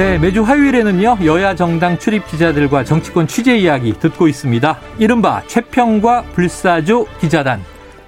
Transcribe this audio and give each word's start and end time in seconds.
네, 0.00 0.16
매주 0.16 0.42
화요일에는요, 0.44 1.18
여야 1.26 1.54
정당 1.54 1.98
출입 1.98 2.26
기자들과 2.26 2.84
정치권 2.84 3.26
취재 3.26 3.58
이야기 3.58 3.92
듣고 3.92 4.28
있습니다. 4.28 4.78
이른바 4.98 5.42
최평과 5.46 6.22
불사조 6.32 7.04
기자단. 7.20 7.60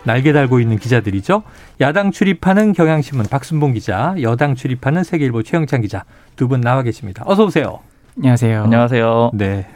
날개 0.03 0.33
달고 0.33 0.59
있는 0.59 0.79
기자들이죠. 0.79 1.43
야당 1.83 2.11
출입하는 2.11 2.73
경향신문 2.73 3.27
박순봉 3.27 3.75
기자, 3.75 4.15
여당 4.23 4.55
출입하는 4.55 5.05
세계일보 5.05 5.43
최영찬 5.43 5.83
기자 5.83 6.07
두 6.35 6.49
분 6.49 6.63
나와 6.63 6.83
계십니다. 6.83 7.25
어서 7.27 7.45
오세요. 7.45 7.81
안녕하세요. 8.17 8.63
안녕하세요. 8.63 9.33
네. 9.35 9.67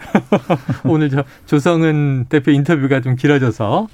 오늘 0.89 1.11
저 1.11 1.23
조성은 1.45 2.27
대표 2.31 2.51
인터뷰가 2.51 3.03
좀 3.03 3.17
길어져서 3.17 3.89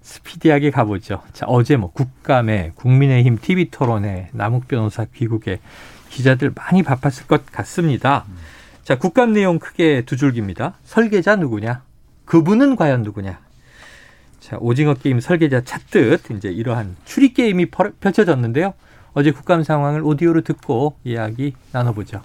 스피디하게 0.00 0.70
가보죠. 0.70 1.22
자, 1.32 1.44
어제 1.48 1.76
뭐 1.76 1.90
국감에 1.90 2.70
국민의힘 2.76 3.38
TV 3.42 3.70
토론회 3.72 4.28
남욱 4.32 4.68
변호사 4.68 5.04
귀국에 5.12 5.58
기자들 6.14 6.52
많이 6.54 6.84
바빴을 6.84 7.26
것 7.26 7.44
같습니다. 7.50 8.24
자, 8.84 8.96
국감 8.96 9.32
내용 9.32 9.58
크게 9.58 10.02
두 10.06 10.16
줄기입니다. 10.16 10.74
설계자 10.84 11.34
누구냐? 11.36 11.82
그분은 12.24 12.76
과연 12.76 13.02
누구냐? 13.02 13.40
자, 14.38 14.56
오징어 14.60 14.94
게임 14.94 15.18
설계자 15.20 15.62
찾듯 15.62 16.30
이제 16.30 16.50
이러한 16.50 16.96
추리 17.04 17.34
게임이 17.34 17.66
펼쳐졌는데요. 18.00 18.74
어제 19.14 19.32
국감 19.32 19.64
상황을 19.64 20.02
오디오로 20.02 20.42
듣고 20.42 20.96
이야기 21.02 21.54
나눠보죠. 21.72 22.22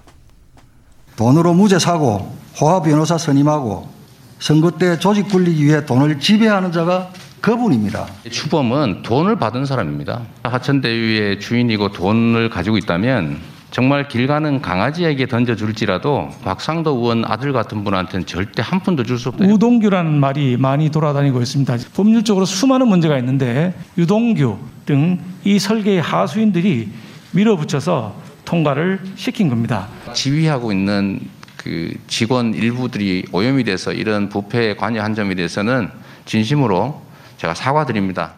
돈으로 1.15 1.53
무죄 1.53 1.79
사고 1.79 2.35
호화 2.61 2.81
변호사 2.81 3.17
선임하고 3.17 3.89
선거 4.37 4.71
때 4.71 4.99
조직 4.99 5.29
굴리기 5.29 5.65
위해 5.65 5.85
돈을 5.85 6.19
지배하는 6.19 6.71
자가 6.71 7.11
그분입니다. 7.41 8.07
추범은 8.29 9.01
돈을 9.01 9.37
받은 9.37 9.65
사람입니다. 9.65 10.23
하천대유의 10.43 11.39
주인이고 11.39 11.91
돈을 11.91 12.49
가지고 12.49 12.77
있다면 12.77 13.39
정말 13.71 14.07
길 14.07 14.25
가는 14.27 14.61
강아지에게 14.61 15.27
던져줄지라도 15.27 16.29
박상도 16.43 16.91
의원 16.97 17.23
아들 17.25 17.53
같은 17.53 17.83
분한테는 17.83 18.25
절대 18.25 18.63
한 18.65 18.79
푼도 18.79 19.03
줄 19.03 19.19
수 19.19 19.29
없다. 19.29 19.45
우동규라는 19.45 20.19
말이 20.19 20.57
많이 20.57 20.89
돌아다니고 20.89 21.39
있습니다. 21.41 21.77
법률적으로 21.95 22.45
수많은 22.45 22.87
문제가 22.87 23.17
있는데 23.19 23.73
유동규 23.97 24.57
등 24.85 25.19
이 25.45 25.57
설계의 25.57 26.01
하수인들이 26.01 26.89
밀어붙여서 27.31 28.13
통과를 28.43 28.99
시킨 29.15 29.47
겁니다. 29.49 29.87
지휘하고 30.13 30.71
있는 30.71 31.19
그 31.55 31.93
직원 32.07 32.53
일부들이 32.53 33.25
오염이 33.31 33.63
돼서 33.63 33.93
이런 33.93 34.29
부패에 34.29 34.75
관여한 34.75 35.13
점에 35.15 35.35
대해서는 35.35 35.89
진심으로 36.25 37.01
제가 37.37 37.53
사과드립니다. 37.53 38.33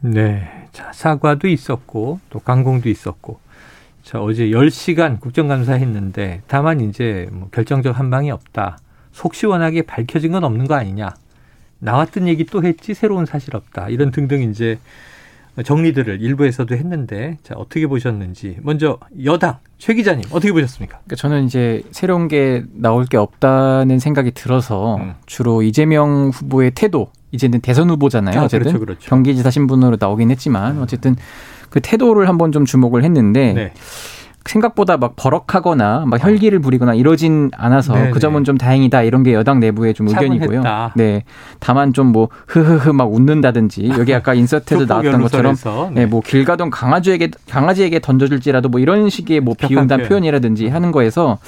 네. 0.00 0.48
자, 0.72 0.92
사과도 0.92 1.48
있었고 1.48 2.20
또 2.30 2.38
강공도 2.38 2.88
있었고 2.88 3.40
자, 4.08 4.22
어제 4.22 4.46
10시간 4.46 5.20
국정감사 5.20 5.74
했는데 5.74 6.40
다만 6.46 6.80
이제 6.80 7.28
뭐 7.30 7.50
결정적 7.52 7.98
한 7.98 8.08
방이 8.08 8.30
없다. 8.30 8.78
속 9.12 9.34
시원하게 9.34 9.82
밝혀진 9.82 10.32
건 10.32 10.44
없는 10.44 10.66
거 10.66 10.76
아니냐. 10.76 11.10
나왔던 11.80 12.26
얘기 12.26 12.44
또 12.44 12.64
했지 12.64 12.94
새로운 12.94 13.26
사실 13.26 13.54
없다. 13.54 13.90
이런 13.90 14.10
등등 14.10 14.40
이제 14.40 14.78
정리들을 15.62 16.22
일부에서도 16.22 16.74
했는데 16.74 17.36
자, 17.42 17.54
어떻게 17.58 17.86
보셨는지 17.86 18.56
먼저 18.62 18.98
여당 19.24 19.58
최 19.76 19.92
기자님 19.92 20.24
어떻게 20.30 20.52
보셨습니까? 20.52 21.00
그러니까 21.04 21.16
저는 21.16 21.44
이제 21.44 21.82
새로운 21.90 22.28
게 22.28 22.64
나올 22.72 23.04
게 23.04 23.18
없다는 23.18 23.98
생각이 23.98 24.30
들어서 24.30 24.96
음. 24.96 25.14
주로 25.26 25.60
이재명 25.60 26.30
후보의 26.32 26.70
태도 26.70 27.12
이제는 27.32 27.60
대선 27.60 27.90
후보잖아요. 27.90 28.40
아, 28.40 28.44
어쨌든 28.44 28.72
그렇죠, 28.72 28.78
그렇죠. 28.78 29.10
경기지사 29.10 29.50
신분으로 29.50 29.98
나오긴 30.00 30.30
했지만 30.30 30.80
어쨌든 30.80 31.14
그 31.70 31.80
태도를 31.80 32.28
한번 32.28 32.52
좀 32.52 32.64
주목을 32.64 33.04
했는데 33.04 33.52
네. 33.52 33.72
생각보다 34.44 34.96
막 34.96 35.12
버럭하거나 35.14 36.04
막 36.06 36.24
혈기를 36.24 36.60
부리거나 36.60 36.94
이러진 36.94 37.50
않아서 37.54 37.92
네네. 37.92 38.10
그 38.12 38.18
점은 38.18 38.44
좀 38.44 38.56
다행이다 38.56 39.02
이런 39.02 39.22
게 39.22 39.34
여당 39.34 39.60
내부의 39.60 39.92
좀 39.92 40.08
의견이고요. 40.08 40.62
네. 40.96 41.24
다만 41.60 41.92
좀 41.92 42.08
뭐 42.08 42.30
흐흐흐 42.46 42.90
막 42.94 43.12
웃는다든지 43.12 43.90
여기 43.98 44.14
아까 44.14 44.32
인서트에도 44.32 44.86
나왔던 44.86 45.20
것처럼 45.20 45.54
네. 45.92 46.00
네. 46.00 46.06
뭐길 46.06 46.46
가던 46.46 46.70
강아지에게 46.70 47.30
강아지에게 47.50 47.98
던져줄지라도 48.00 48.70
뭐 48.70 48.80
이런 48.80 49.10
식의 49.10 49.40
뭐 49.40 49.54
비운단 49.54 50.04
표현이라든지 50.04 50.68
하는 50.68 50.92
거에서 50.92 51.38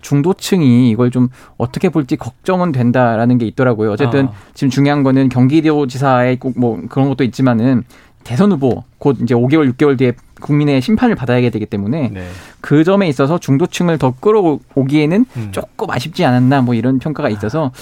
중도층이 0.00 0.90
이걸 0.90 1.12
좀 1.12 1.28
어떻게 1.56 1.88
볼지 1.90 2.16
걱정은 2.16 2.72
된다라는 2.72 3.38
게 3.38 3.46
있더라고요. 3.46 3.92
어쨌든 3.92 4.26
아. 4.26 4.32
지금 4.54 4.70
중요한 4.70 5.04
거는 5.04 5.28
경기도지사의 5.28 6.38
꼭 6.38 6.54
뭐 6.56 6.80
그런 6.88 7.08
것도 7.08 7.22
있지만은 7.22 7.84
대선 8.24 8.52
후보 8.52 8.84
곧 8.98 9.18
이제 9.22 9.34
5개월 9.34 9.72
6개월 9.72 9.98
뒤에 9.98 10.12
국민의 10.40 10.80
심판을 10.80 11.14
받아야 11.14 11.48
되기 11.50 11.66
때문에 11.66 12.10
네. 12.12 12.28
그 12.60 12.84
점에 12.84 13.08
있어서 13.08 13.38
중도층을 13.38 13.98
더 13.98 14.14
끌어오기에는 14.20 15.26
음. 15.36 15.48
조금 15.52 15.90
아쉽지 15.90 16.24
않았나 16.24 16.62
뭐 16.62 16.74
이런 16.74 16.98
평가가 16.98 17.28
있어서 17.30 17.72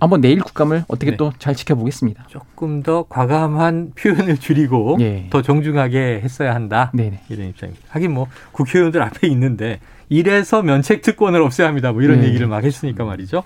한번 0.00 0.20
내일 0.20 0.40
국감을 0.40 0.84
어떻게 0.88 1.12
네. 1.12 1.16
또잘 1.16 1.54
지켜보겠습니다. 1.54 2.26
조금 2.28 2.82
더 2.82 3.04
과감한 3.08 3.92
표현을 3.96 4.36
줄이고 4.36 4.96
네. 4.98 5.28
더 5.30 5.40
정중하게 5.40 6.20
했어야 6.22 6.54
한다. 6.54 6.90
네네. 6.92 7.20
이런 7.30 7.48
입장입니다. 7.48 7.86
하긴 7.88 8.12
뭐 8.12 8.26
국회의원들 8.52 9.02
앞에 9.02 9.26
있는데 9.28 9.80
이래서 10.10 10.62
면책 10.62 11.02
특권을 11.02 11.40
없애야 11.40 11.66
합니다. 11.66 11.92
뭐 11.92 12.02
이런 12.02 12.20
네. 12.20 12.28
얘기를 12.28 12.46
막 12.46 12.64
했으니까 12.64 13.04
말이죠. 13.04 13.44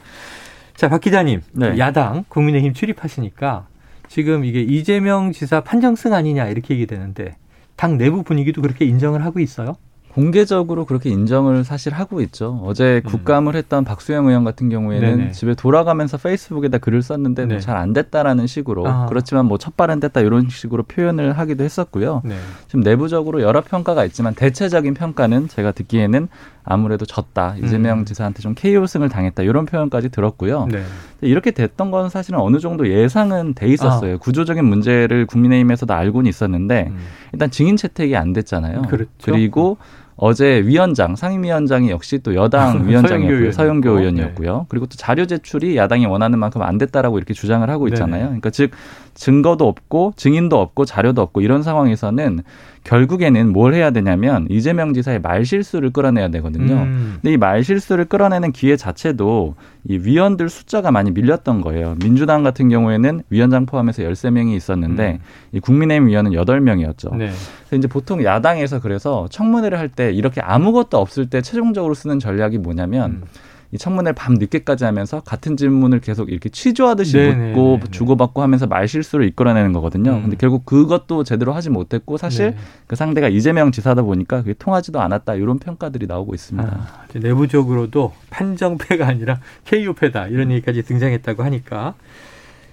자, 0.74 0.88
박 0.88 1.00
기자님, 1.00 1.42
네. 1.52 1.78
야당 1.78 2.24
국민의힘 2.28 2.72
출입하시니까 2.72 3.66
지금 4.08 4.44
이게 4.44 4.60
이재명 4.62 5.32
지사 5.32 5.60
판정승 5.60 6.14
아니냐 6.14 6.48
이렇게 6.48 6.74
얘기되는데 6.74 7.36
당 7.76 7.96
내부 7.96 8.22
분위기도 8.22 8.60
그렇게 8.60 8.84
인정을 8.84 9.24
하고 9.24 9.38
있어요? 9.38 9.76
공개적으로 10.18 10.84
그렇게 10.84 11.10
인정을 11.10 11.62
사실 11.62 11.94
하고 11.94 12.20
있죠. 12.22 12.60
어제 12.64 13.02
음. 13.04 13.08
국감을 13.08 13.54
했던 13.54 13.84
박수영 13.84 14.26
의원 14.26 14.42
같은 14.42 14.68
경우에는 14.68 15.16
네네. 15.16 15.32
집에 15.32 15.54
돌아가면서 15.54 16.16
페이스북에다 16.16 16.78
글을 16.78 17.02
썼는데 17.02 17.46
네. 17.46 17.54
뭐잘안 17.54 17.92
됐다라는 17.92 18.48
식으로 18.48 18.88
아. 18.88 19.06
그렇지만 19.06 19.46
뭐 19.46 19.58
첫발은 19.58 20.00
됐다 20.00 20.20
이런 20.22 20.48
식으로 20.48 20.82
표현을 20.82 21.38
하기도 21.38 21.62
했었고요. 21.62 22.22
네. 22.24 22.34
지금 22.66 22.80
내부적으로 22.80 23.42
여러 23.42 23.60
평가가 23.60 24.04
있지만 24.06 24.34
대체적인 24.34 24.94
평가는 24.94 25.46
제가 25.46 25.70
듣기에는 25.70 26.28
아무래도 26.70 27.06
졌다. 27.06 27.56
이재명 27.62 28.00
음. 28.00 28.04
지사한테 28.04 28.42
좀 28.42 28.54
KO승을 28.54 29.08
당했다. 29.08 29.42
이런 29.42 29.64
표현까지 29.64 30.10
들었고요. 30.10 30.68
네. 30.70 30.82
이렇게 31.22 31.50
됐던 31.50 31.90
건 31.90 32.10
사실은 32.10 32.38
어느 32.40 32.58
정도 32.58 32.88
예상은 32.88 33.54
돼 33.54 33.68
있었어요. 33.68 34.16
아. 34.16 34.18
구조적인 34.18 34.64
문제를 34.64 35.24
국민의힘에서도 35.26 35.92
알고는 35.92 36.28
있었는데 36.28 36.88
음. 36.90 36.98
일단 37.32 37.50
증인 37.50 37.78
채택이 37.78 38.16
안 38.16 38.34
됐잖아요. 38.34 38.82
그렇죠. 38.82 39.08
그리고 39.22 39.78
어제 40.20 40.60
위원장, 40.60 41.14
상임위원장이 41.14 41.90
역시 41.90 42.18
또 42.18 42.34
여당 42.34 42.86
위원장이었고요. 42.90 43.52
서영교 43.52 43.94
네. 43.94 44.00
의원이었고요. 44.00 44.58
네. 44.58 44.64
그리고 44.68 44.86
또 44.86 44.96
자료 44.96 45.26
제출이 45.26 45.76
야당이 45.76 46.06
원하는 46.06 46.38
만큼 46.38 46.60
안 46.62 46.76
됐다라고 46.76 47.18
이렇게 47.18 47.32
주장을 47.32 47.68
하고 47.70 47.88
있잖아요. 47.88 48.18
네네. 48.18 48.26
그러니까 48.26 48.50
즉 48.50 48.72
증거도 49.14 49.66
없고 49.66 50.14
증인도 50.16 50.60
없고 50.60 50.84
자료도 50.84 51.22
없고 51.22 51.40
이런 51.40 51.62
상황에서는 51.62 52.40
결국에는 52.88 53.52
뭘 53.52 53.74
해야 53.74 53.90
되냐면 53.90 54.46
이재명 54.48 54.94
지사의 54.94 55.20
말실수를 55.20 55.90
끌어내야 55.90 56.28
되거든요. 56.28 56.74
음. 56.74 57.18
근데 57.20 57.34
이 57.34 57.36
말실수를 57.36 58.06
끌어내는 58.06 58.52
기회 58.52 58.76
자체도 58.76 59.56
이 59.84 59.98
위원들 59.98 60.48
숫자가 60.48 60.90
많이 60.90 61.10
밀렸던 61.10 61.60
거예요. 61.60 61.96
민주당 62.00 62.42
같은 62.42 62.70
경우에는 62.70 63.24
위원장 63.28 63.66
포함해서 63.66 64.04
열세 64.04 64.30
명이 64.30 64.56
있었는데 64.56 65.12
음. 65.12 65.18
이 65.52 65.60
국민의힘 65.60 66.08
위원은 66.08 66.32
여덟 66.32 66.60
명이었죠 66.62 67.10
네. 67.10 67.26
그래서 67.68 67.76
이제 67.76 67.88
보통 67.88 68.24
야당에서 68.24 68.80
그래서 68.80 69.26
청문회를 69.30 69.78
할 69.78 69.88
때 69.88 70.12
이렇게 70.12 70.40
아무것도 70.42 70.98
없을 70.98 71.30
때 71.30 71.40
최종적으로 71.40 71.94
쓰는 71.94 72.18
전략이 72.18 72.58
뭐냐면 72.58 73.10
음. 73.10 73.22
이 73.70 73.76
청문회를 73.76 74.14
밤 74.14 74.34
늦게까지 74.34 74.84
하면서 74.84 75.20
같은 75.20 75.56
질문을 75.56 76.00
계속 76.00 76.30
이렇게 76.30 76.48
취조하듯이 76.48 77.18
네네, 77.18 77.48
묻고 77.48 77.78
네네. 77.80 77.90
주고받고 77.90 78.40
하면서 78.40 78.66
말실수를 78.66 79.26
이끌어내는 79.26 79.74
거거든요. 79.74 80.12
음. 80.12 80.22
근데 80.22 80.36
결국 80.38 80.64
그것도 80.64 81.22
제대로 81.24 81.52
하지 81.52 81.68
못했고 81.68 82.16
사실 82.16 82.52
네. 82.52 82.56
그 82.86 82.96
상대가 82.96 83.28
이재명 83.28 83.70
지사다 83.70 84.02
보니까 84.02 84.38
그게 84.38 84.54
통하지도 84.54 85.00
않았다 85.00 85.34
이런 85.34 85.58
평가들이 85.58 86.06
나오고 86.06 86.34
있습니다. 86.34 86.66
아, 86.66 87.04
내부적으로도 87.12 88.14
판정패가 88.30 89.06
아니라 89.06 89.38
KO패다 89.66 90.28
이런 90.28 90.50
얘기까지 90.52 90.82
등장했다고 90.82 91.42
하니까 91.44 91.94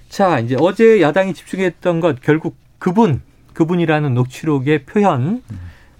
자 0.08 0.40
이제 0.40 0.56
어제 0.58 1.02
야당이 1.02 1.34
집중했던 1.34 2.00
것 2.00 2.22
결국 2.22 2.56
그분 2.80 3.22
그분이라는 3.54 4.14
녹취록의 4.14 4.86
표현 4.86 5.42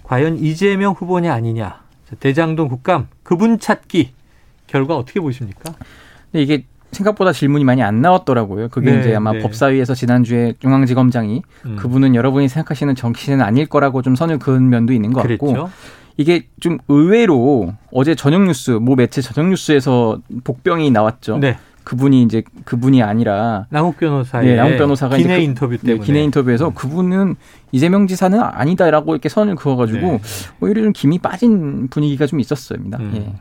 과연 0.04 0.38
이재명 0.38 0.92
후보냐 0.94 1.34
아니냐 1.34 1.82
대장동 2.20 2.68
국감 2.68 3.08
그분 3.22 3.58
찾기 3.58 4.15
결과 4.66 4.96
어떻게 4.96 5.20
보십니까? 5.20 5.74
네, 6.32 6.42
이게 6.42 6.64
생각보다 6.92 7.32
질문이 7.32 7.64
많이 7.64 7.82
안 7.82 8.00
나왔더라고요. 8.00 8.68
그게 8.68 8.92
네, 8.92 9.00
이제 9.00 9.14
아마 9.14 9.32
네. 9.32 9.40
법사위에서 9.40 9.94
지난주에 9.94 10.54
중앙지검장이 10.60 11.42
음. 11.66 11.76
그분은 11.76 12.14
여러분이 12.14 12.48
생각하시는 12.48 12.94
정치인은 12.94 13.44
아닐 13.44 13.66
거라고 13.66 14.02
좀 14.02 14.14
선을 14.14 14.38
그은 14.38 14.68
면도 14.68 14.92
있는 14.92 15.12
것 15.12 15.26
같고 15.26 15.46
그랬죠? 15.46 15.70
이게 16.16 16.46
좀 16.60 16.78
의외로 16.88 17.74
어제 17.92 18.14
저녁 18.14 18.42
뉴스 18.42 18.70
모 18.70 18.94
매체 18.94 19.20
저녁 19.20 19.50
뉴스에서 19.50 20.20
복병이 20.44 20.90
나왔죠. 20.90 21.38
네. 21.38 21.58
그분이 21.84 22.22
이제 22.22 22.42
그분이 22.64 23.00
아니라 23.02 23.66
남욱 23.70 23.98
변호사의 23.98 24.46
네, 24.48 24.56
남욱 24.56 24.76
변호사가 24.76 25.18
기내 25.18 25.36
그, 25.36 25.42
인터뷰 25.42 25.78
때문에 25.78 26.00
네, 26.00 26.04
기내 26.04 26.22
인터뷰에서 26.24 26.68
음. 26.68 26.74
그분은 26.74 27.36
이재명 27.70 28.08
지사는 28.08 28.40
아니다라고 28.40 29.14
이렇게 29.14 29.28
선을 29.28 29.54
그어가지고 29.54 30.00
네. 30.00 30.20
오히려 30.60 30.82
좀 30.82 30.92
김이 30.92 31.20
빠진 31.20 31.86
분위기가 31.88 32.26
좀 32.26 32.40
있었습니다. 32.40 32.98
음. 32.98 33.12
예. 33.14 33.32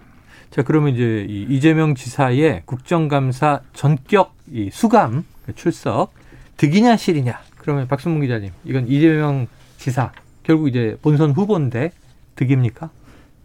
자 0.56 0.63
그러면 0.63 0.94
이제 0.94 1.25
이 1.28 1.46
이재명 1.50 1.96
지사의 1.96 2.62
국정감사 2.63 3.60
전격 3.74 4.34
이 4.50 4.69
수감 4.72 5.25
출석 5.56 6.13
득이냐 6.56 6.96
실이냐 6.96 7.38
그러면 7.57 7.90
박순문 7.90 8.22
기자님 8.22 8.52
이건 8.63 8.88
이재명 8.88 9.48
지사 9.78 10.13
결국 10.44 10.69
이제 10.69 10.98
본선 11.02 11.31
후보인데 11.31 11.92
득입니까? 12.38 12.90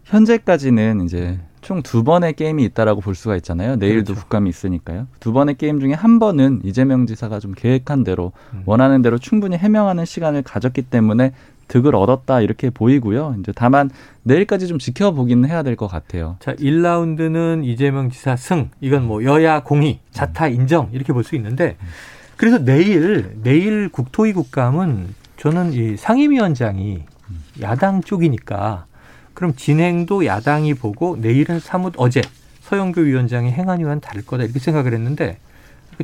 현재까지는 0.05 1.03
이제 1.03 1.37
총 1.59 1.81
두 1.81 2.05
번의 2.05 2.33
게임이 2.33 2.63
있다라고 2.63 3.01
볼 3.01 3.13
수가 3.13 3.35
있잖아요. 3.35 3.75
내일도 3.75 4.13
그렇죠. 4.13 4.21
국감이 4.21 4.49
있으니까요. 4.49 5.07
두 5.19 5.33
번의 5.33 5.55
게임 5.55 5.79
중에 5.79 5.93
한 5.93 6.17
번은 6.17 6.61
이재명 6.63 7.05
지사가 7.05 7.39
좀 7.39 7.53
계획한 7.53 8.03
대로 8.03 8.31
음. 8.53 8.63
원하는 8.65 9.01
대로 9.01 9.17
충분히 9.17 9.57
해명하는 9.57 10.05
시간을 10.05 10.43
가졌기 10.43 10.83
때문에 10.83 11.33
득을 11.71 11.95
얻었다 11.95 12.41
이렇게 12.41 12.69
보이고요. 12.69 13.37
이제 13.39 13.53
다만 13.55 13.89
내일까지 14.23 14.67
좀 14.67 14.77
지켜보기는 14.77 15.47
해야 15.47 15.63
될 15.63 15.77
것 15.77 15.87
같아요. 15.87 16.35
자, 16.41 16.53
1라운드는 16.55 17.63
이재명 17.63 18.09
지사 18.09 18.35
승. 18.35 18.69
이건 18.81 19.07
뭐 19.07 19.23
여야 19.23 19.63
공의, 19.63 19.99
자타 20.11 20.49
인정 20.49 20.89
이렇게 20.91 21.13
볼 21.13 21.23
수 21.23 21.35
있는데 21.35 21.77
그래서 22.35 22.57
내일 22.63 23.37
내일 23.41 23.87
국토위 23.89 24.33
국감은 24.33 25.13
저는 25.37 25.71
이 25.73 25.95
상임위원장이 25.95 27.03
야당 27.61 28.01
쪽이니까 28.01 28.85
그럼 29.33 29.53
진행도 29.55 30.25
야당이 30.25 30.73
보고 30.73 31.15
내일은 31.15 31.59
사뭇 31.59 31.93
어제 31.97 32.21
서영교 32.61 33.01
위원장의 33.01 33.51
행안위와는 33.53 34.01
다를 34.01 34.25
거다 34.25 34.43
이렇게 34.43 34.59
생각을 34.59 34.93
했는데 34.93 35.37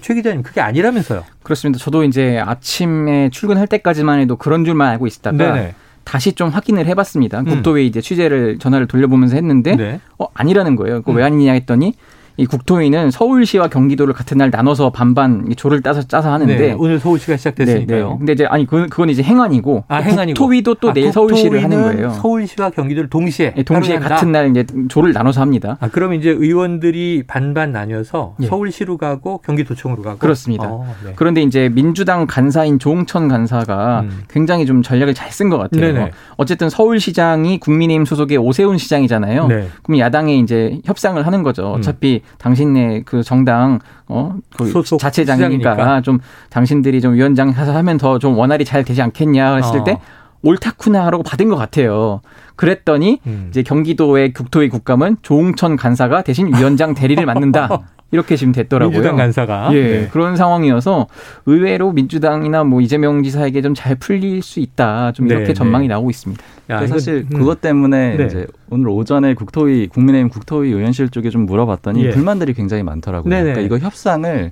최 0.01 0.13
기자님 0.13 0.43
그게 0.43 0.61
아니라면서요? 0.61 1.23
그렇습니다. 1.43 1.83
저도 1.83 2.03
이제 2.03 2.39
아침에 2.39 3.29
출근할 3.29 3.67
때까지만 3.67 4.19
해도 4.19 4.35
그런 4.35 4.65
줄만 4.65 4.89
알고 4.89 5.07
있었다가 5.07 5.37
네네. 5.37 5.75
다시 6.03 6.33
좀 6.33 6.49
확인을 6.49 6.85
해봤습니다. 6.85 7.39
음. 7.41 7.45
국토위 7.45 7.85
이제 7.85 7.99
취재를 7.99 8.59
전화를 8.59 8.87
돌려보면서 8.87 9.35
했는데 9.35 9.75
네. 9.75 9.99
어 10.17 10.27
아니라는 10.33 10.75
거예요. 10.75 11.01
그왜 11.01 11.23
음. 11.23 11.25
아니냐 11.25 11.53
했더니 11.53 11.93
이 12.37 12.45
국토위는 12.45 13.09
서울시와 13.11 13.67
경기도를 13.67 14.13
같은 14.13 14.37
날 14.37 14.51
나눠서 14.51 14.91
반반 14.91 15.49
조를 15.55 15.81
따서 15.81 16.03
짜서 16.03 16.31
하는데 16.31 16.55
네, 16.55 16.75
오늘 16.77 16.99
서울시가 16.99 17.35
시작됐으니까요. 17.37 18.05
네, 18.07 18.11
네. 18.11 18.15
근데 18.17 18.33
이제 18.33 18.45
아니 18.45 18.65
그건, 18.65 18.89
그건 18.89 19.09
이제 19.09 19.23
행안이고 19.23 19.85
아, 19.87 19.97
행안이고 19.97 20.35
국토위도 20.39 20.75
또 20.75 20.89
아, 20.91 20.93
내일 20.93 21.11
서울시를 21.11 21.63
하는 21.63 21.81
거예요. 21.81 22.09
서울시와 22.11 22.69
경기도를 22.69 23.09
동시에 23.09 23.53
네, 23.55 23.63
동시에 23.63 23.97
같은 23.97 24.31
날 24.31 24.51
이제 24.51 24.65
조를 24.87 25.13
나눠서 25.13 25.41
합니다. 25.41 25.77
아 25.79 25.89
그럼 25.89 26.13
이제 26.13 26.29
의원들이 26.29 27.23
반반 27.27 27.71
나뉘어서 27.71 28.35
네. 28.37 28.47
서울시로 28.47 28.97
가고 28.97 29.39
경기도청으로 29.39 30.03
가고 30.03 30.19
그렇습니다. 30.19 30.65
어, 30.67 30.95
네. 31.03 31.13
그런데 31.15 31.41
이제 31.41 31.69
민주당 31.69 32.27
간사인 32.27 32.77
조홍천 32.77 33.27
간사가 33.27 34.01
음. 34.01 34.23
굉장히 34.29 34.65
좀 34.65 34.81
전략을 34.81 35.13
잘 35.13 35.27
쓴 35.37 35.49
것 35.49 35.57
같아요. 35.57 35.93
네네. 35.93 36.11
어쨌든 36.37 36.69
서울시장이 36.69 37.59
국민의힘 37.59 38.05
소속의 38.05 38.37
오세훈 38.37 38.77
시장이잖아요. 38.77 39.47
네. 39.47 39.67
그럼 39.83 39.99
야당에 39.99 40.35
이제 40.37 40.79
협상을 40.85 41.23
하는 41.23 41.43
거죠. 41.43 41.67
음. 41.67 41.73
어차피 41.77 42.21
음. 42.23 42.26
당신네 42.37 43.03
그 43.05 43.23
정당 43.23 43.79
어그 44.07 44.97
자체장이니까 44.99 46.01
좀 46.01 46.19
당신들이 46.49 47.01
좀 47.01 47.13
위원장 47.13 47.49
하면 47.49 47.97
더 47.97 48.17
좀 48.19 48.37
원활히 48.37 48.65
잘 48.65 48.83
되지 48.83 49.01
않겠냐 49.01 49.55
했을 49.57 49.81
어. 49.81 49.83
때 49.83 49.99
옳다쿠나라고 50.43 51.23
받은 51.23 51.49
것 51.49 51.55
같아요. 51.55 52.21
그랬더니 52.55 53.19
음. 53.27 53.47
이제 53.49 53.63
경기도의 53.63 54.33
국토위 54.33 54.69
국감은 54.69 55.17
조홍천 55.21 55.75
간사가 55.75 56.23
대신 56.23 56.47
위원장 56.47 56.93
대리를 56.93 57.23
맡는다. 57.25 57.69
이렇게 58.11 58.35
지금 58.35 58.53
됐더라고요. 58.53 58.91
민주당 58.93 59.17
간사가. 59.17 59.69
예. 59.73 59.81
네. 59.81 60.07
그런 60.11 60.37
상황이어서 60.37 61.07
의외로 61.45 61.91
민주당이나 61.91 62.63
뭐 62.63 62.81
이재명 62.81 63.21
지사에게 63.23 63.61
좀 63.61 63.73
잘 63.75 63.95
풀릴 63.95 64.41
수 64.41 64.59
있다. 64.59 65.11
좀 65.11 65.27
이렇게 65.27 65.47
네, 65.47 65.53
전망이 65.53 65.87
네. 65.87 65.93
나오고 65.93 66.09
있습니다. 66.09 66.43
야, 66.69 66.87
사실 66.87 67.25
음. 67.31 67.37
그것 67.37 67.61
때문에 67.61 68.15
네. 68.17 68.25
이제 68.25 68.47
오늘 68.69 68.89
오전에 68.89 69.33
국토위 69.33 69.87
국민의힘 69.87 70.29
국토위 70.29 70.71
의원실 70.71 71.09
쪽에 71.09 71.29
좀 71.29 71.45
물어봤더니 71.45 72.05
예. 72.05 72.09
불만들이 72.11 72.53
굉장히 72.53 72.83
많더라고요. 72.83 73.29
네네. 73.29 73.53
그러니까 73.53 73.61
이거 73.61 73.77
협상을 73.85 74.51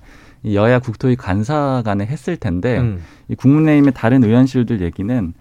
여야 0.53 0.79
국토위 0.79 1.15
간사 1.15 1.81
간에 1.85 2.05
했을 2.05 2.37
텐데 2.37 2.77
음. 2.77 3.01
이 3.29 3.35
국민의힘의 3.35 3.93
다른 3.95 4.23
의원실들 4.23 4.81
얘기는 4.81 5.33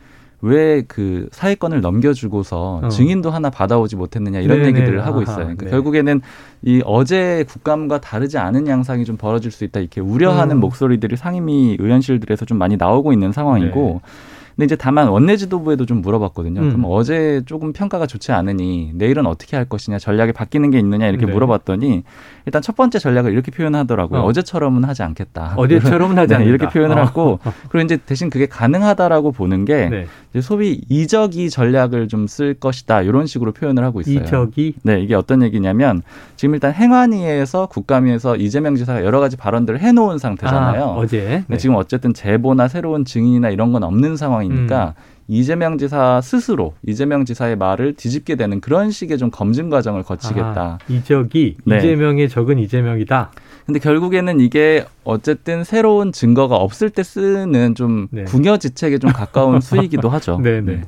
왜 0.45 0.83
그 0.87 1.29
사회권을 1.33 1.81
넘겨주고서 1.81 2.81
어. 2.85 2.89
증인도 2.89 3.31
하나 3.31 3.49
받아오지 3.49 3.97
못했느냐 3.97 4.41
이런 4.41 4.59
네네. 4.59 4.69
얘기들을 4.69 5.07
하고 5.07 5.23
있어요. 5.23 5.39
그러니까 5.39 5.65
네. 5.65 5.71
결국에는 5.71 6.21
이 6.63 6.83
어제 6.85 7.45
국감과 7.49 8.01
다르지 8.01 8.39
않은 8.39 8.67
양상이 8.69 9.05
좀 9.05 9.17
벌어질 9.17 9.51
수 9.51 9.65
있다 9.65 9.81
이렇게 9.81 10.01
우려하는 10.01 10.57
음. 10.57 10.61
목소리들이 10.61 11.17
상임위 11.17 11.79
의원실들에서 11.81 12.45
좀 12.45 12.59
많이 12.59 12.77
나오고 12.77 13.13
있는 13.13 13.33
상황이고. 13.33 14.01
네. 14.03 14.11
근데 14.57 14.65
이제 14.67 14.77
다만 14.77 15.09
원내 15.09 15.37
지도부에도 15.37 15.87
좀 15.87 16.03
물어봤거든요. 16.03 16.61
음. 16.61 16.69
그럼 16.69 16.85
어제 16.89 17.43
조금 17.47 17.73
평가가 17.73 18.07
좋지 18.07 18.33
않으니 18.33 18.93
내일은 18.95 19.27
어떻게 19.27 19.57
할 19.57 19.65
것이냐, 19.65 19.99
전략이 19.99 20.33
바뀌는 20.33 20.71
게 20.71 20.79
있느냐 20.79 21.07
이렇게 21.07 21.27
네. 21.27 21.33
물어봤더니 21.33 22.03
일단 22.47 22.61
첫 22.63 22.77
번째 22.77 22.99
전략을 22.99 23.33
이렇게 23.33 23.51
표현하더라고요. 23.51 24.21
어. 24.23 24.33
제처럼은 24.33 24.85
하지 24.85 25.03
않겠다. 25.03 25.55
어제처럼은 25.57 26.19
하지 26.19 26.29
네, 26.35 26.35
않는다. 26.37 26.51
이렇게 26.51 26.69
표현을 26.69 26.99
어. 26.99 27.05
하고 27.05 27.39
그리고 27.69 27.85
이제 27.85 27.97
대신 27.97 28.29
그게 28.31 28.47
가능하다라고 28.47 29.33
보는 29.33 29.65
게 29.65 29.89
네. 29.89 30.07
이제 30.31 30.41
소위 30.41 30.81
이적이 30.89 31.49
전략을 31.51 32.09
좀 32.09 32.25
쓸 32.27 32.55
것이다 32.55 33.03
이런 33.03 33.27
식으로 33.27 33.53
표현을 33.53 33.85
하고 33.85 34.01
있어요. 34.01 34.21
이적이? 34.21 34.75
네, 34.83 34.99
이게 35.01 35.15
어떤 35.15 35.43
얘기냐면 35.43 36.03
지금 36.37 36.55
일단 36.55 36.73
행안위에서 36.73 37.67
국감위에서 37.67 38.37
이재명 38.37 38.77
지사가 38.77 39.05
여러 39.05 39.21
가지 39.21 39.37
발언들을 39.37 39.81
해놓은 39.81 40.19
상태잖아요. 40.19 40.83
아, 40.83 40.87
어제. 40.95 41.45
네. 41.47 41.57
지금 41.59 41.77
어쨌든 41.77 42.15
제보나 42.15 42.69
새로운 42.69 43.05
증인이나 43.05 43.51
이런 43.51 43.73
건 43.73 43.83
없는 43.85 44.17
상황 44.17 44.44
이니까. 44.45 44.95
음. 44.97 45.15
이재명 45.27 45.79
지사 45.79 46.21
스스로 46.21 46.75
이재명 46.87 47.25
지사의 47.25 47.57
말을 47.57 47.95
뒤집게 47.95 48.37
되는 48.37 48.61
그런 48.61 48.91
식의 48.91 49.17
좀 49.17 49.31
검증 49.31 49.71
과정을 49.71 50.03
거치겠다. 50.03 50.61
아, 50.61 50.79
이 50.89 51.03
적이 51.03 51.57
네. 51.65 51.79
이재명의 51.79 52.29
적은 52.29 52.59
이재명이다. 52.59 53.31
근데 53.65 53.79
결국에는 53.79 54.41
이게 54.41 54.85
어쨌든 55.05 55.65
새로운 55.65 56.13
증거가 56.13 56.57
없을 56.57 56.91
때 56.91 57.03
쓰는 57.03 57.75
좀 57.75 58.09
네. 58.11 58.25
궁여지책에 58.25 58.99
좀 58.99 59.13
가까운 59.13 59.61
수이기도 59.63 60.11
하죠. 60.11 60.39
네네. 60.43 60.61
네. 60.61 60.83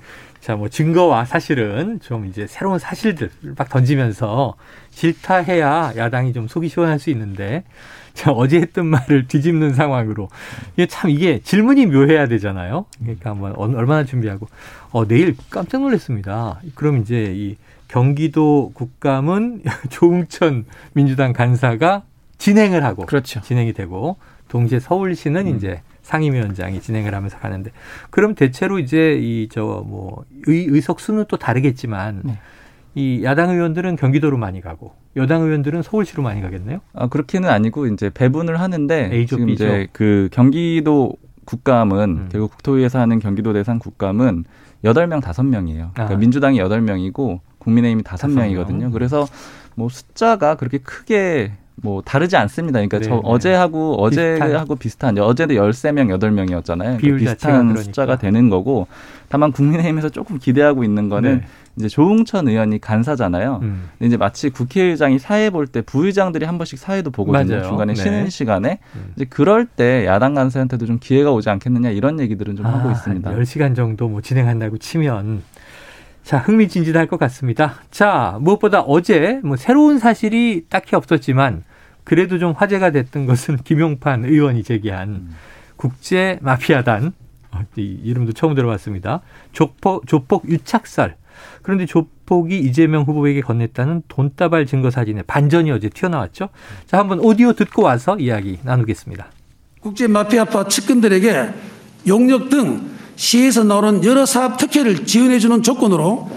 자, 0.47 0.55
뭐 0.55 0.69
증거와 0.69 1.25
사실은 1.25 1.99
좀 1.99 2.25
이제 2.27 2.47
새로운 2.47 2.79
사실들 2.79 3.33
막 3.59 3.69
던지면서 3.69 4.55
질타해야 4.93 5.95
야당이 5.97 6.33
좀 6.35 6.47
속이 6.47 6.69
시원할 6.69 7.01
수 7.01 7.11
있는데 7.11 7.65
자, 8.15 8.31
어제 8.31 8.59
했던 8.59 8.87
말을 8.87 9.27
뒤집는 9.27 9.75
상황으로 9.75 10.29
이게 10.75 10.87
참 10.87 11.11
이게 11.11 11.41
질문이 11.41 11.87
묘해야 11.87 12.29
되잖아요. 12.29 12.85
그러니까 13.01 13.35
뭐 13.35 13.51
얼마나 13.57 14.05
준비하고 14.05 14.47
어 14.93 15.05
내일 15.09 15.35
깜짝 15.51 15.81
놀랐습니다. 15.81 16.61
그럼 16.77 16.99
이제 16.99 17.33
이 17.35 17.57
경기도 17.89 18.71
국감은 18.75 19.65
조웅천 19.91 20.65
민주당 20.93 21.33
간사가 21.33 22.05
진행을 22.39 22.85
하고 22.85 23.05
그렇죠. 23.05 23.41
진행이 23.41 23.73
되고 23.73 24.17
동시에 24.49 24.79
서울시는 24.79 25.49
음. 25.49 25.57
이제 25.57 25.83
상임위원장이 26.07 26.81
진행을 26.81 27.15
하면서 27.15 27.37
가는데 27.39 27.73
그럼 28.11 28.35
대체로 28.35 28.79
이제 28.79 29.19
이 29.21 29.49
저 29.51 29.83
뭐 29.87 30.25
의석 30.47 31.01
수는 31.01 31.25
또 31.29 31.37
다르겠지만 31.37 32.23
네. 32.25 32.39
이 32.95 33.23
야당 33.25 33.51
의원들은 33.51 33.97
경기도로 33.97 34.39
많이 34.39 34.61
가고 34.61 34.95
여당 35.17 35.43
의원들은 35.43 35.83
서울시로 35.83 36.23
많이 36.23 36.41
가겠네요. 36.41 36.81
아 36.95 37.09
그렇게는 37.09 37.49
아니고 37.49 37.87
이제 37.89 38.11
배분을 38.13 38.61
하는데 38.61 39.11
A조, 39.13 39.37
지금 39.37 39.47
B조. 39.47 39.65
이제 39.65 39.89
그 39.93 40.29
경기도 40.33 41.15
국감은 41.45 42.09
음. 42.09 42.29
결국 42.31 42.53
국토위에서 42.53 42.99
하는 43.01 43.19
경기도 43.19 43.53
대상 43.53 43.79
국감은 43.79 44.45
여덟 44.85 45.07
명 45.07 45.21
다섯 45.21 45.43
명이에요 45.43 45.91
그러니까 45.95 46.15
아. 46.15 46.19
민주당이 46.19 46.59
여덟 46.59 46.81
명이고 46.81 47.41
국민의힘이 47.59 48.03
다섯 48.03 48.29
명이거든요 48.29 48.91
그래서 48.93 49.27
뭐 49.75 49.89
숫자가 49.89 50.55
그렇게 50.57 50.79
크게 50.79 51.53
뭐 51.83 52.01
다르지 52.03 52.37
않습니다. 52.37 52.79
그러니까 52.79 52.99
네, 52.99 53.05
저 53.05 53.15
네. 53.17 53.21
어제하고 53.23 54.01
어제하고 54.03 54.77
비슷한 54.77 55.19
어제도 55.19 55.55
13명, 55.55 56.09
8명이었잖아요. 56.19 56.99
그러니까 56.99 57.17
비슷한 57.19 57.53
그러니까. 57.53 57.83
숫자가 57.83 58.17
되는 58.17 58.49
거고 58.49 58.87
다만 59.29 59.53
국민의힘에서 59.53 60.09
조금 60.09 60.39
기대하고 60.39 60.85
있는 60.85 61.09
거는 61.09 61.41
네. 61.41 61.47
이제 61.77 61.89
조웅천 61.89 62.49
의원이 62.49 62.81
간사잖아요. 62.81 63.61
음. 63.63 63.91
근데 63.99 64.07
이제 64.07 64.17
마치 64.17 64.49
국회의장이 64.49 65.19
사회 65.19 65.51
볼 65.51 65.67
때 65.67 65.83
부의장들이 65.83 66.47
한 66.47 66.57
번씩 66.57 66.79
사회도 66.79 67.11
보거든요. 67.11 67.63
중간에 67.63 67.93
네. 67.93 68.03
쉬는 68.03 68.31
시간에. 68.31 68.79
음. 68.95 69.13
이제 69.15 69.27
그럴 69.29 69.67
때 69.67 70.07
야당 70.07 70.33
간사한테도 70.33 70.87
좀 70.87 70.99
기회가 70.99 71.31
오지 71.33 71.51
않겠느냐 71.51 71.91
이런 71.91 72.19
얘기들은 72.21 72.57
좀 72.57 72.65
아, 72.65 72.71
하고 72.79 72.91
있습니다. 72.91 73.31
10시간 73.31 73.77
정도 73.77 74.09
뭐 74.09 74.23
진행한다고 74.23 74.79
치면 74.79 75.43
자, 76.27 76.39
흥미진진할 76.39 77.07
것 77.07 77.21
같습니다. 77.21 77.77
자, 77.93 78.37
무엇보다 78.41 78.81
어제 78.81 79.41
뭐 79.45 79.57
새로운 79.57 80.01
사실이 80.01 80.65
딱히 80.69 80.97
없었지만 80.97 81.63
그래도 82.03 82.41
좀 82.41 82.51
화제가 82.51 82.91
됐던 82.91 83.27
것은 83.27 83.59
김용판 83.63 84.25
의원이 84.25 84.65
제기한 84.65 85.09
음. 85.09 85.37
국제 85.77 86.41
마피아단 86.43 87.13
어, 87.53 87.61
이 87.77 88.01
이름도 88.03 88.33
처음 88.33 88.57
들어봤습니다. 88.57 89.21
조폭 89.53 90.09
조폭 90.09 90.49
유착설 90.49 91.15
그런데 91.63 91.87
조폭이 91.87 92.59
이재명 92.59 93.05
후보에게 93.05 93.41
건넸다는 93.43 94.03
돈다발 94.09 94.67
증거 94.67 94.91
사진의 94.91 95.23
반전이 95.29 95.71
어제 95.71 95.89
튀어나왔죠. 95.89 96.49
자, 96.87 96.99
한번 96.99 97.21
오디오 97.21 97.53
듣고 97.53 97.83
와서 97.83 98.19
이야기 98.19 98.59
나누겠습니다. 98.65 99.29
국제 99.79 100.09
마피아파 100.09 100.67
측근들에게 100.67 101.51
용역 102.09 102.51
등 102.51 102.96
시에서 103.17 103.65
나오는 103.65 104.05
여러 104.05 104.25
사업 104.27 104.59
특혜를 104.59 105.07
지원해주는 105.07 105.63
조건으로 105.63 106.31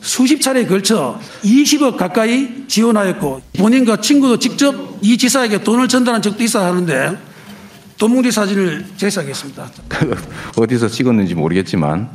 수십 0.00 0.40
차례에 0.40 0.66
걸쳐 0.66 1.18
20억 1.42 1.96
가까이 1.96 2.66
지원하였고 2.68 3.40
본인과 3.58 4.00
친구도 4.00 4.38
직접 4.38 4.98
이 5.02 5.16
지사에게 5.18 5.64
돈을 5.64 5.88
전달한 5.88 6.22
적도 6.22 6.44
있어 6.44 6.64
하는데 6.64 7.18
도뭉리 7.98 8.30
사진을 8.30 8.84
제시하겠습니다. 8.96 9.68
어디서 10.56 10.88
찍었는지 10.88 11.34
모르겠지만 11.34 12.08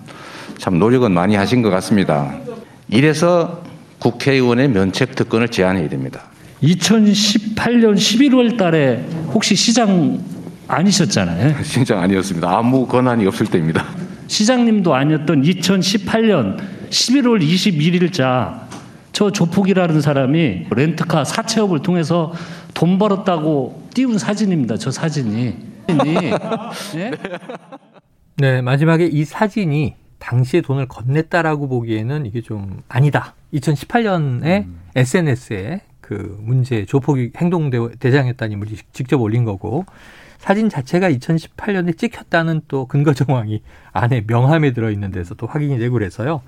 참 0.58 0.78
노력은 0.78 1.12
많이 1.12 1.36
하신 1.36 1.63
것 1.63 1.70
같습니다. 1.72 2.38
이래서 2.88 3.63
국회의원의 4.00 4.70
면책 4.70 5.16
특권을 5.16 5.50
제한해야 5.50 5.90
됩니다. 5.90 6.22
2018년 6.63 7.96
11월 7.96 8.58
달에 8.58 9.04
혹시 9.34 9.56
시장 9.56 10.24
아니셨잖아요. 10.68 11.62
시장 11.66 12.00
아니었습니다. 12.00 12.50
아무 12.50 12.86
권한이 12.86 13.25
없을 13.25 13.48
때입니다. 13.48 13.86
시장님도 14.32 14.96
아니었던 14.96 15.42
2018년 15.42 16.58
11월 16.90 17.44
21일자 17.44 18.62
저 19.12 19.30
조폭이라는 19.30 20.00
사람이 20.00 20.68
렌트카 20.72 21.26
사채업을 21.26 21.82
통해서 21.82 22.32
돈 22.74 22.98
벌었다고 22.98 23.90
띄운 23.94 24.18
사진입니다. 24.18 24.78
저 24.78 24.90
사진이. 24.90 25.58
네? 25.88 26.32
네, 28.38 28.62
마지막에 28.62 29.06
이 29.06 29.26
사진이 29.26 29.96
당시에 30.20 30.62
돈을 30.62 30.88
건넸다라고 30.88 31.68
보기에는 31.68 32.26
이게 32.26 32.40
좀 32.40 32.82
아니다. 32.88 33.36
2018년에 33.54 34.64
음. 34.64 34.80
SNS에 34.96 35.82
그 36.00 36.38
문제 36.40 36.86
조폭이 36.86 37.32
행동 37.36 37.70
대장이었다는 38.00 38.54
인물이 38.54 38.78
직접 38.94 39.20
올린 39.20 39.44
거고 39.44 39.86
사진 40.42 40.70
자체가 40.70 41.12
2018년에 41.12 41.96
찍혔다는 41.96 42.62
또 42.68 42.88
근거 42.88 43.14
정황이 43.14 43.62
안에 43.94 44.24
명함에 44.26 44.74
들어있는 44.74 45.12
데서 45.12 45.36
또 45.36 45.46
확인이 45.46 45.78
되고 45.78 45.94
그래서요. 45.94 46.42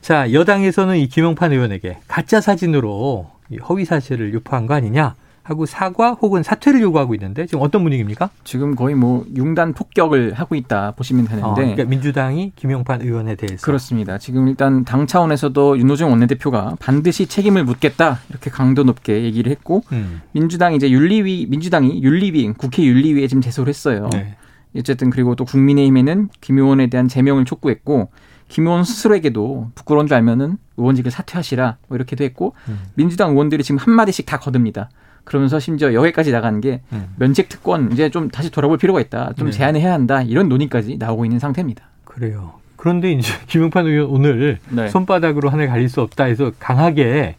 자, 0.00 0.32
여당에서는 0.32 0.96
이 0.96 1.06
김용판 1.06 1.52
의원에게 1.52 1.98
가짜 2.08 2.40
사진으로 2.40 3.30
허위 3.68 3.84
사실을 3.84 4.34
유포한 4.34 4.66
거 4.66 4.74
아니냐. 4.74 5.14
하고 5.42 5.66
사과 5.66 6.12
혹은 6.12 6.42
사퇴를 6.42 6.80
요구하고 6.80 7.14
있는데 7.14 7.46
지금 7.46 7.62
어떤 7.62 7.82
분위기입니까? 7.82 8.30
지금 8.44 8.76
거의 8.76 8.94
뭐 8.94 9.24
융단 9.34 9.72
폭격을 9.72 10.34
하고 10.34 10.54
있다 10.54 10.92
보시면 10.92 11.26
되는데 11.26 11.46
어, 11.46 11.54
그러니까 11.54 11.84
민주당이 11.84 12.52
김용판 12.54 13.02
의원에 13.02 13.34
대해서 13.34 13.64
그렇습니다. 13.64 14.18
지금 14.18 14.46
일단 14.48 14.84
당 14.84 15.06
차원에서도 15.06 15.78
윤호중 15.78 16.10
원내대표가 16.10 16.76
반드시 16.78 17.26
책임을 17.26 17.64
묻겠다 17.64 18.20
이렇게 18.30 18.50
강도 18.50 18.84
높게 18.84 19.24
얘기를 19.24 19.50
했고 19.50 19.82
음. 19.92 20.22
민주당이 20.32 20.76
이제 20.76 20.90
윤리위 20.90 21.46
민주당이 21.50 22.02
윤리위 22.02 22.52
국회 22.52 22.84
윤리위에 22.84 23.26
지금 23.26 23.40
제소를 23.40 23.68
했어요. 23.68 24.08
네. 24.12 24.36
어쨌든 24.76 25.10
그리고 25.10 25.34
또 25.34 25.44
국민의힘에는 25.44 26.28
김 26.40 26.58
의원에 26.58 26.86
대한 26.86 27.08
제명을 27.08 27.44
촉구했고 27.44 28.10
김 28.48 28.66
의원 28.66 28.84
스스로에게도 28.84 29.70
부끄러운 29.74 30.06
줄 30.06 30.16
알면은 30.16 30.58
의원직을 30.76 31.10
사퇴하시라 31.10 31.78
뭐 31.88 31.96
이렇게도 31.96 32.22
했고 32.22 32.54
음. 32.68 32.78
민주당 32.94 33.30
의원들이 33.30 33.64
지금 33.64 33.78
한 33.78 33.94
마디씩 33.94 34.26
다 34.26 34.38
거듭니다. 34.38 34.88
그러면서 35.24 35.58
심지어 35.60 35.94
여기까지 35.94 36.32
나가는 36.32 36.60
게 36.60 36.80
음. 36.92 37.08
면책 37.16 37.48
특권 37.48 37.92
이제 37.92 38.10
좀 38.10 38.28
다시 38.28 38.50
돌아볼 38.50 38.78
필요가 38.78 39.00
있다. 39.00 39.32
좀 39.36 39.46
네. 39.46 39.52
제한해야 39.52 39.92
한다. 39.92 40.22
이런 40.22 40.48
논의까지 40.48 40.96
나오고 40.98 41.24
있는 41.24 41.38
상태입니다. 41.38 41.84
그래요. 42.04 42.54
그런데 42.76 43.12
이제 43.12 43.32
김용판 43.46 43.86
의원 43.86 44.10
오늘 44.10 44.58
네. 44.70 44.88
손바닥으로 44.88 45.48
하늘 45.48 45.68
가릴 45.68 45.88
수 45.88 46.00
없다 46.00 46.24
해서 46.24 46.50
강하게 46.58 47.36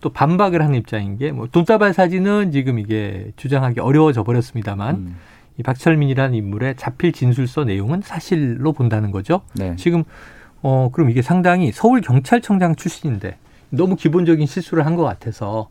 또 0.00 0.10
반박을 0.10 0.62
하는 0.62 0.76
입장인 0.78 1.18
게 1.18 1.32
뭐 1.32 1.48
돈다발 1.50 1.92
사진은 1.92 2.52
지금 2.52 2.78
이게 2.78 3.32
주장하기 3.36 3.80
어려워져 3.80 4.24
버렸습니다만 4.24 4.94
음. 4.96 5.16
이 5.58 5.62
박철민이라는 5.62 6.34
인물의 6.34 6.76
자필 6.76 7.12
진술서 7.12 7.64
내용은 7.64 8.02
사실로 8.02 8.72
본다는 8.72 9.10
거죠. 9.10 9.40
네. 9.54 9.74
지금 9.76 10.04
어 10.62 10.90
그럼 10.92 11.10
이게 11.10 11.22
상당히 11.22 11.72
서울 11.72 12.00
경찰청장 12.00 12.74
출신인데 12.76 13.36
너무 13.70 13.96
기본적인 13.96 14.46
실수를 14.46 14.86
한 14.86 14.96
것 14.96 15.02
같아서 15.04 15.68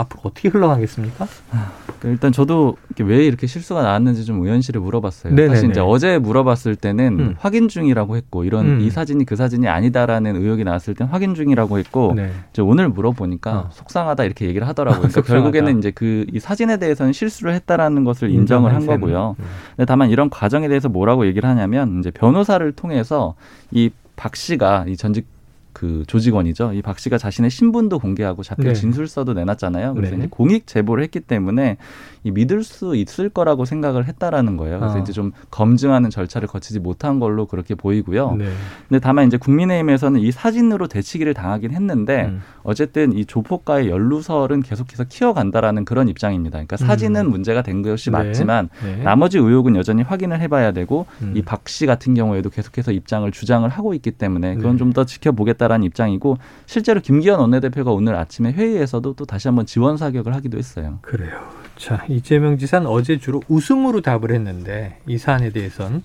앞으로 0.00 0.22
어떻게 0.24 0.48
흘러가겠습니까? 0.48 1.26
아, 1.52 1.72
그 2.00 2.08
일단 2.08 2.32
저도 2.32 2.76
왜 3.00 3.24
이렇게 3.24 3.46
실수가 3.46 3.82
나왔는지 3.82 4.24
좀 4.24 4.42
의원실에 4.42 4.78
물어봤어요. 4.80 5.32
네네네. 5.34 5.54
사실 5.54 5.70
이제 5.70 5.80
어제 5.80 6.18
물어봤을 6.18 6.76
때는 6.76 7.20
음. 7.20 7.34
확인 7.38 7.68
중이라고 7.68 8.16
했고 8.16 8.44
이런 8.44 8.66
음. 8.66 8.80
이 8.80 8.90
사진이 8.90 9.24
그 9.24 9.36
사진이 9.36 9.68
아니다라는 9.68 10.36
의혹이 10.36 10.64
나왔을 10.64 10.94
땐 10.94 11.06
확인 11.08 11.34
중이라고 11.34 11.78
했고 11.78 12.12
네. 12.16 12.30
이제 12.50 12.60
오늘 12.60 12.88
물어보니까 12.88 13.52
어. 13.52 13.68
속상하다 13.72 14.24
이렇게 14.24 14.46
얘기를 14.46 14.66
하더라고요. 14.68 15.08
그러니까 15.08 15.22
결국에는 15.32 15.78
이제 15.78 15.90
그 15.90 16.24
이 16.34 16.40
사진에 16.40 16.78
대해서는 16.78 17.12
실수를 17.12 17.54
했다라는 17.54 18.04
것을 18.04 18.30
인정을 18.30 18.74
한 18.74 18.86
거고요. 18.86 19.36
음. 19.38 19.44
근데 19.76 19.86
다만 19.86 20.10
이런 20.10 20.30
과정에 20.30 20.68
대해서 20.68 20.88
뭐라고 20.88 21.26
얘기를 21.26 21.48
하냐면 21.48 22.00
이제 22.00 22.10
변호사를 22.10 22.70
통해서 22.72 23.34
이박 23.70 24.34
씨가 24.36 24.86
이 24.88 24.96
전직 24.96 25.26
그 25.74 26.04
조직원이죠. 26.06 26.72
이 26.72 26.82
박 26.84 26.98
씨가 26.98 27.16
자신의 27.16 27.50
신분도 27.50 27.98
공개하고 27.98 28.42
자필 28.42 28.66
네. 28.66 28.72
진술서도 28.74 29.32
내놨잖아요. 29.32 29.94
그래서 29.94 30.12
네. 30.12 30.18
이제 30.18 30.28
공익 30.30 30.66
제보를 30.66 31.02
했기 31.02 31.20
때문에 31.20 31.78
이 32.22 32.30
믿을 32.30 32.62
수 32.62 32.94
있을 32.94 33.28
거라고 33.30 33.64
생각을 33.64 34.06
했다라는 34.06 34.56
거예요. 34.56 34.78
그래서 34.78 34.96
아. 34.96 34.98
이제 34.98 35.12
좀 35.12 35.32
검증하는 35.50 36.10
절차를 36.10 36.46
거치지 36.46 36.78
못한 36.80 37.18
걸로 37.20 37.46
그렇게 37.46 37.74
보이고요. 37.74 38.36
네. 38.38 38.46
근데 38.88 39.00
다만 39.00 39.26
이제 39.26 39.36
국민의힘에서는 39.38 40.20
이 40.20 40.30
사진으로 40.30 40.86
대치기를 40.88 41.34
당하긴 41.34 41.72
했는데 41.72 42.26
음. 42.26 42.42
어쨌든 42.62 43.12
이 43.12 43.24
조폭과의 43.24 43.88
연루설은 43.88 44.62
계속해서 44.62 45.04
키워간다라는 45.04 45.84
그런 45.84 46.08
입장입니다. 46.08 46.58
그러니까 46.58 46.76
사진은 46.76 47.26
음. 47.26 47.30
문제가 47.30 47.62
된 47.62 47.82
것이 47.82 48.10
네. 48.10 48.18
맞지만 48.18 48.68
네. 48.82 49.02
나머지 49.02 49.38
의혹은 49.38 49.76
여전히 49.76 50.02
확인을 50.02 50.40
해봐야 50.40 50.72
되고 50.72 51.06
음. 51.22 51.32
이박 51.34 51.68
씨 51.68 51.86
같은 51.86 52.14
경우에도 52.14 52.50
계속해서 52.50 52.92
입장을 52.92 53.30
주장을 53.32 53.68
하고 53.68 53.94
있기 53.94 54.12
때문에 54.12 54.56
그건 54.56 54.72
네. 54.72 54.78
좀더 54.78 55.04
지켜보겠다. 55.04 55.63
있다라는 55.64 55.84
입장이고 55.86 56.38
실제로 56.66 57.00
김기현 57.00 57.40
원내대표가 57.40 57.90
오늘 57.90 58.16
아침에 58.16 58.52
회의에서도 58.52 59.14
또 59.14 59.24
다시 59.24 59.48
한번 59.48 59.66
지원 59.66 59.96
사격을 59.96 60.34
하기도 60.34 60.58
했어요. 60.58 60.98
그래요. 61.02 61.48
자 61.76 62.04
이재명 62.08 62.58
지사는 62.58 62.86
어제 62.86 63.18
주로 63.18 63.42
웃음으로 63.48 64.00
답을 64.00 64.32
했는데 64.32 64.98
이 65.06 65.18
사안에 65.18 65.50
대해서는 65.50 66.02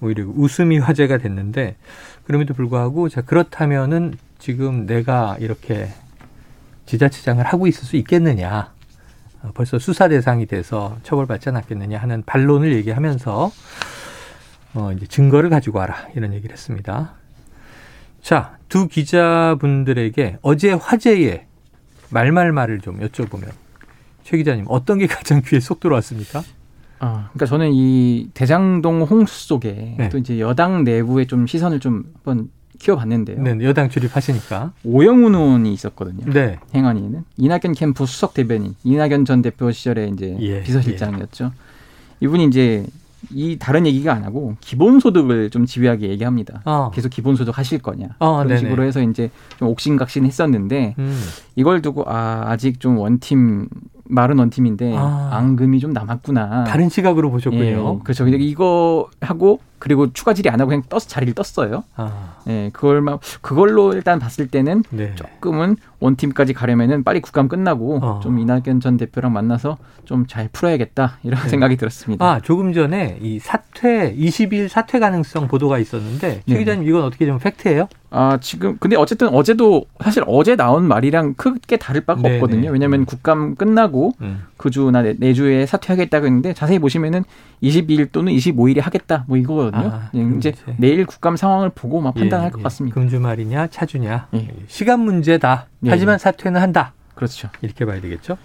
오히려 0.00 0.24
웃음이 0.26 0.78
화제가 0.78 1.18
됐는데 1.18 1.76
그럼에도 2.24 2.52
불구하고 2.52 3.08
자 3.08 3.22
그렇다면은 3.22 4.14
지금 4.38 4.86
내가 4.86 5.36
이렇게 5.40 5.88
지자체장을 6.84 7.42
하고 7.44 7.66
있을 7.66 7.84
수 7.84 7.96
있겠느냐 7.96 8.72
어, 9.42 9.50
벌써 9.54 9.78
수사 9.78 10.08
대상이 10.08 10.46
돼서 10.46 10.98
처벌받지 11.02 11.48
않았겠느냐 11.48 11.98
하는 11.98 12.22
반론을 12.26 12.74
얘기하면서 12.74 13.50
어, 14.74 14.92
이제 14.92 15.06
증거를 15.06 15.48
가지고 15.48 15.78
와라 15.78 16.06
이런 16.14 16.34
얘기를 16.34 16.52
했습니다. 16.52 17.14
자, 18.26 18.58
두 18.68 18.88
기자분들에게 18.88 20.38
어제 20.42 20.72
화제의 20.72 21.46
말말말을 22.10 22.80
좀 22.80 22.98
여쭤보면 22.98 23.52
최 24.24 24.36
기자님 24.36 24.64
어떤 24.66 24.98
게 24.98 25.06
가장 25.06 25.42
귀에 25.46 25.60
쏙 25.60 25.78
들어왔습니까? 25.78 26.42
아, 26.98 27.28
그러니까 27.32 27.46
저는 27.46 27.70
이 27.72 28.28
대장동 28.34 29.02
홍수 29.02 29.46
속에 29.46 29.94
네. 29.96 30.08
또 30.08 30.18
이제 30.18 30.40
여당 30.40 30.82
내부의 30.82 31.28
좀 31.28 31.46
시선을 31.46 31.78
좀 31.78 32.02
한번 32.14 32.50
키워봤는데요. 32.80 33.40
네, 33.40 33.64
여당 33.64 33.90
출입하시니까 33.90 34.72
오영훈 34.82 35.36
의원이 35.36 35.72
있었거든요. 35.72 36.32
네. 36.32 36.58
행안위는 36.74 37.22
이낙연 37.36 37.74
캠프 37.76 38.06
수석 38.06 38.34
대변인 38.34 38.74
이낙연 38.82 39.24
전 39.24 39.40
대표 39.40 39.70
시절에 39.70 40.08
이제 40.08 40.36
예, 40.40 40.62
비서실장이었죠. 40.64 41.44
예. 41.44 42.26
이분이 42.26 42.46
이제 42.46 42.86
이 43.30 43.56
다른 43.58 43.86
얘기가 43.86 44.12
안 44.12 44.24
하고 44.24 44.56
기본소득을 44.60 45.50
좀 45.50 45.66
집요하게 45.66 46.08
얘기합니다. 46.10 46.62
어. 46.64 46.90
계속 46.92 47.08
기본소득 47.08 47.56
하실 47.56 47.78
거냐 47.78 48.08
어, 48.18 48.34
그런 48.34 48.48
네네. 48.48 48.60
식으로 48.60 48.82
해서 48.84 49.02
이제 49.02 49.30
좀 49.58 49.68
옥신각신 49.68 50.24
했었는데 50.26 50.94
음. 50.98 51.20
이걸 51.56 51.82
두고 51.82 52.04
아 52.06 52.44
아직 52.46 52.80
좀 52.80 52.98
원팀 52.98 53.68
마른 54.08 54.38
원팀인데 54.38 54.94
아. 54.96 55.30
앙금이 55.32 55.80
좀 55.80 55.92
남았구나. 55.92 56.64
다른 56.64 56.88
시각으로 56.88 57.30
보셨군요. 57.30 57.64
예, 57.64 58.04
그렇죠. 58.04 58.26
이거 58.28 59.08
하고 59.20 59.60
그리고 59.78 60.12
추가질이 60.12 60.48
안 60.50 60.60
하고 60.60 60.68
그냥 60.70 60.82
떠서 60.88 61.08
자리를 61.08 61.34
떴어요. 61.34 61.84
아. 61.96 62.36
네, 62.44 62.70
그걸 62.72 63.00
막 63.00 63.20
그걸로 63.40 63.92
일단 63.92 64.18
봤을 64.18 64.48
때는 64.48 64.84
네. 64.90 65.14
조금은 65.14 65.76
원팀까지 66.00 66.52
가려면은 66.52 67.04
빨리 67.04 67.20
국감 67.20 67.48
끝나고 67.48 68.00
어. 68.02 68.20
좀 68.22 68.38
이낙연 68.38 68.80
전 68.80 68.96
대표랑 68.96 69.32
만나서 69.32 69.78
좀 70.04 70.26
잘 70.26 70.48
풀어야겠다 70.52 71.18
이런 71.22 71.40
네. 71.42 71.48
생각이 71.48 71.76
들었습니다. 71.76 72.24
아 72.24 72.40
조금 72.40 72.72
전에 72.72 73.18
이 73.20 73.38
사퇴 73.38 74.14
22일 74.16 74.68
사퇴 74.68 74.98
가능성 74.98 75.48
보도가 75.48 75.78
있었는데 75.78 76.42
최 76.46 76.54
네. 76.54 76.58
기자님 76.58 76.88
이건 76.88 77.02
어떻게 77.02 77.26
좀 77.26 77.38
팩트예요? 77.38 77.88
아 78.10 78.38
지금 78.40 78.76
근데 78.78 78.96
어쨌든 78.96 79.28
어제도 79.28 79.84
사실 80.02 80.22
어제 80.26 80.56
나온 80.56 80.84
말이랑 80.84 81.34
크게 81.34 81.76
다를 81.76 82.00
바가 82.02 82.22
네네. 82.22 82.36
없거든요. 82.36 82.70
왜냐하면 82.70 83.00
음. 83.00 83.04
국감 83.04 83.56
끝나고 83.56 84.12
음. 84.20 84.44
그 84.56 84.70
주나 84.70 85.02
내주에 85.02 85.66
사퇴하겠다고 85.66 86.26
했는데 86.26 86.54
자세히 86.54 86.78
보시면은 86.78 87.24
22일 87.62 88.10
또는 88.12 88.32
25일에 88.32 88.80
하겠다 88.80 89.24
뭐 89.28 89.36
이거거든요. 89.36 89.90
아, 89.92 90.10
이제 90.36 90.52
내일 90.76 91.06
국감 91.06 91.36
상황을 91.36 91.70
보고 91.70 92.00
막 92.00 92.14
판단할 92.14 92.48
예, 92.48 92.50
것 92.50 92.58
예. 92.60 92.62
같습니다. 92.64 92.94
금주말이냐 92.94 93.68
차주냐 93.68 94.28
예. 94.34 94.48
시간 94.66 95.00
문제다. 95.00 95.66
예. 95.84 95.90
하지만 95.90 96.18
사퇴는 96.18 96.60
한다. 96.60 96.92
그렇죠. 97.14 97.48
이렇게 97.62 97.84
봐야 97.84 98.00
되겠죠. 98.00 98.36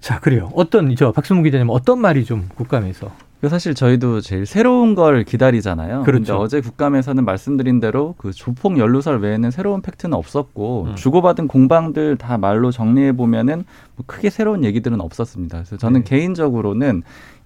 자 0.00 0.20
그래요. 0.20 0.50
어떤 0.54 0.94
저 0.96 1.12
박수문 1.12 1.42
기자님 1.42 1.68
어떤 1.70 2.00
말이 2.00 2.24
좀 2.24 2.48
국감에서 2.54 3.10
사실 3.48 3.74
저희도 3.74 4.20
제일 4.20 4.46
새로운 4.46 4.94
걸 4.94 5.24
기다리잖아요. 5.24 6.02
그렇죠. 6.02 6.36
어제 6.36 6.60
국감에서는 6.60 7.24
말씀드린 7.24 7.80
대로 7.80 8.14
그 8.18 8.32
조폭 8.32 8.78
연루설 8.78 9.18
외에는 9.18 9.50
새로운 9.50 9.82
팩트는 9.82 10.16
없었고 10.16 10.88
음. 10.90 10.94
주고받은 10.96 11.48
공방들 11.48 12.16
다 12.16 12.38
말로 12.38 12.70
정리해 12.70 13.12
보면은 13.12 13.64
뭐 13.96 14.04
크게 14.06 14.30
새로운 14.30 14.64
얘기들은 14.64 15.00
없었습니다. 15.00 15.58
그래서 15.58 15.76
저는 15.76 16.04
네. 16.04 16.10
개인적으로는 16.10 17.02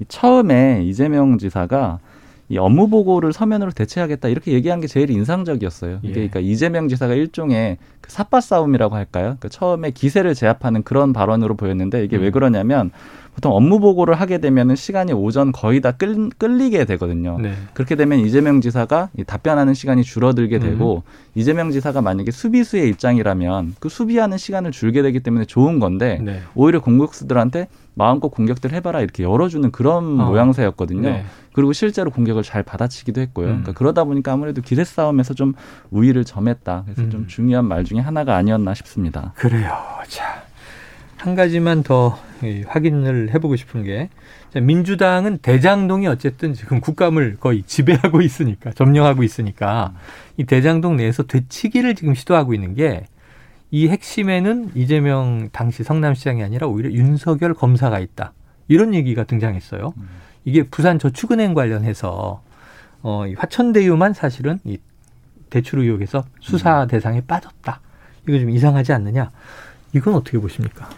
처음에 0.08 0.82
이재명 0.84 1.38
지사가 1.38 1.98
이 2.50 2.58
업무 2.58 2.88
보고를 2.88 3.32
서면으로 3.32 3.70
대체하겠다 3.70 4.28
이렇게 4.28 4.52
얘기한 4.52 4.80
게 4.80 4.88
제일 4.88 5.10
인상적이었어요. 5.10 6.00
예. 6.02 6.12
그러니까 6.12 6.40
이재명 6.40 6.88
지사가 6.88 7.14
일종의 7.14 7.78
그 8.00 8.10
삿바 8.10 8.40
싸움이라고 8.40 8.96
할까요? 8.96 9.36
그러니까 9.38 9.48
처음에 9.48 9.92
기세를 9.92 10.34
제압하는 10.34 10.82
그런 10.82 11.12
발언으로 11.12 11.54
보였는데 11.54 12.04
이게 12.04 12.16
음. 12.16 12.22
왜 12.22 12.30
그러냐면 12.30 12.90
보통 13.34 13.54
업무 13.54 13.80
보고를 13.80 14.14
하게 14.14 14.38
되면은 14.38 14.76
시간이 14.76 15.12
오전 15.12 15.52
거의 15.52 15.80
다 15.80 15.92
끌, 15.92 16.30
끌리게 16.30 16.84
되거든요. 16.84 17.38
네. 17.40 17.54
그렇게 17.74 17.94
되면 17.94 18.18
이재명 18.18 18.60
지사가 18.60 19.10
답변하는 19.26 19.74
시간이 19.74 20.02
줄어들게 20.02 20.56
음. 20.56 20.60
되고 20.60 21.02
이재명 21.34 21.70
지사가 21.70 22.02
만약에 22.02 22.30
수비수의 22.30 22.88
입장이라면 22.88 23.76
그 23.78 23.88
수비하는 23.88 24.36
시간을 24.36 24.72
줄게 24.72 25.02
되기 25.02 25.20
때문에 25.20 25.44
좋은 25.44 25.78
건데 25.78 26.20
네. 26.22 26.40
오히려 26.54 26.80
공격수들한테 26.80 27.68
마음껏 27.94 28.28
공격들 28.28 28.72
해봐라 28.72 29.00
이렇게 29.00 29.22
열어주는 29.22 29.70
그런 29.72 30.20
어. 30.20 30.26
모양새였거든요. 30.26 31.08
네. 31.08 31.24
그리고 31.52 31.72
실제로 31.72 32.10
공격을 32.10 32.42
잘 32.42 32.62
받아치기도 32.62 33.20
했고요. 33.20 33.46
음. 33.46 33.50
그러니까 33.50 33.72
그러다 33.72 34.04
보니까 34.04 34.32
아무래도 34.32 34.62
기세 34.62 34.84
싸움에서 34.84 35.34
좀 35.34 35.54
우위를 35.90 36.24
점했다. 36.24 36.82
그래서 36.84 37.02
음. 37.02 37.10
좀 37.10 37.26
중요한 37.26 37.66
말 37.66 37.84
중에 37.84 37.98
하나가 37.98 38.36
아니었나 38.36 38.74
싶습니다. 38.74 39.32
그래요. 39.36 39.76
자, 40.08 40.42
한 41.20 41.34
가지만 41.34 41.82
더 41.82 42.18
확인을 42.66 43.32
해보고 43.34 43.56
싶은 43.56 43.84
게 43.84 44.08
민주당은 44.60 45.38
대장동이 45.38 46.06
어쨌든 46.06 46.54
지금 46.54 46.80
국감을 46.80 47.36
거의 47.38 47.62
지배하고 47.62 48.22
있으니까 48.22 48.72
점령하고 48.72 49.22
있으니까 49.22 49.94
이 50.36 50.44
대장동 50.44 50.96
내에서 50.96 51.22
되치기를 51.24 51.94
지금 51.94 52.14
시도하고 52.14 52.54
있는 52.54 52.74
게 52.74 53.06
이 53.70 53.88
핵심에는 53.88 54.72
이재명 54.74 55.48
당시 55.52 55.84
성남시장이 55.84 56.42
아니라 56.42 56.66
오히려 56.66 56.90
윤석열 56.90 57.54
검사가 57.54 58.00
있다 58.00 58.32
이런 58.68 58.94
얘기가 58.94 59.24
등장했어요. 59.24 59.94
이게 60.44 60.64
부산 60.64 60.98
저축은행 60.98 61.54
관련해서 61.54 62.42
어, 63.02 63.26
이 63.26 63.34
화천대유만 63.34 64.12
사실은 64.12 64.58
이 64.64 64.78
대출 65.50 65.80
의혹에서 65.80 66.24
수사 66.40 66.86
대상에 66.86 67.20
빠졌다. 67.20 67.80
이거 68.28 68.38
좀 68.38 68.50
이상하지 68.50 68.92
않느냐? 68.92 69.30
이건 69.92 70.14
어떻게 70.14 70.38
보십니까? 70.38 70.88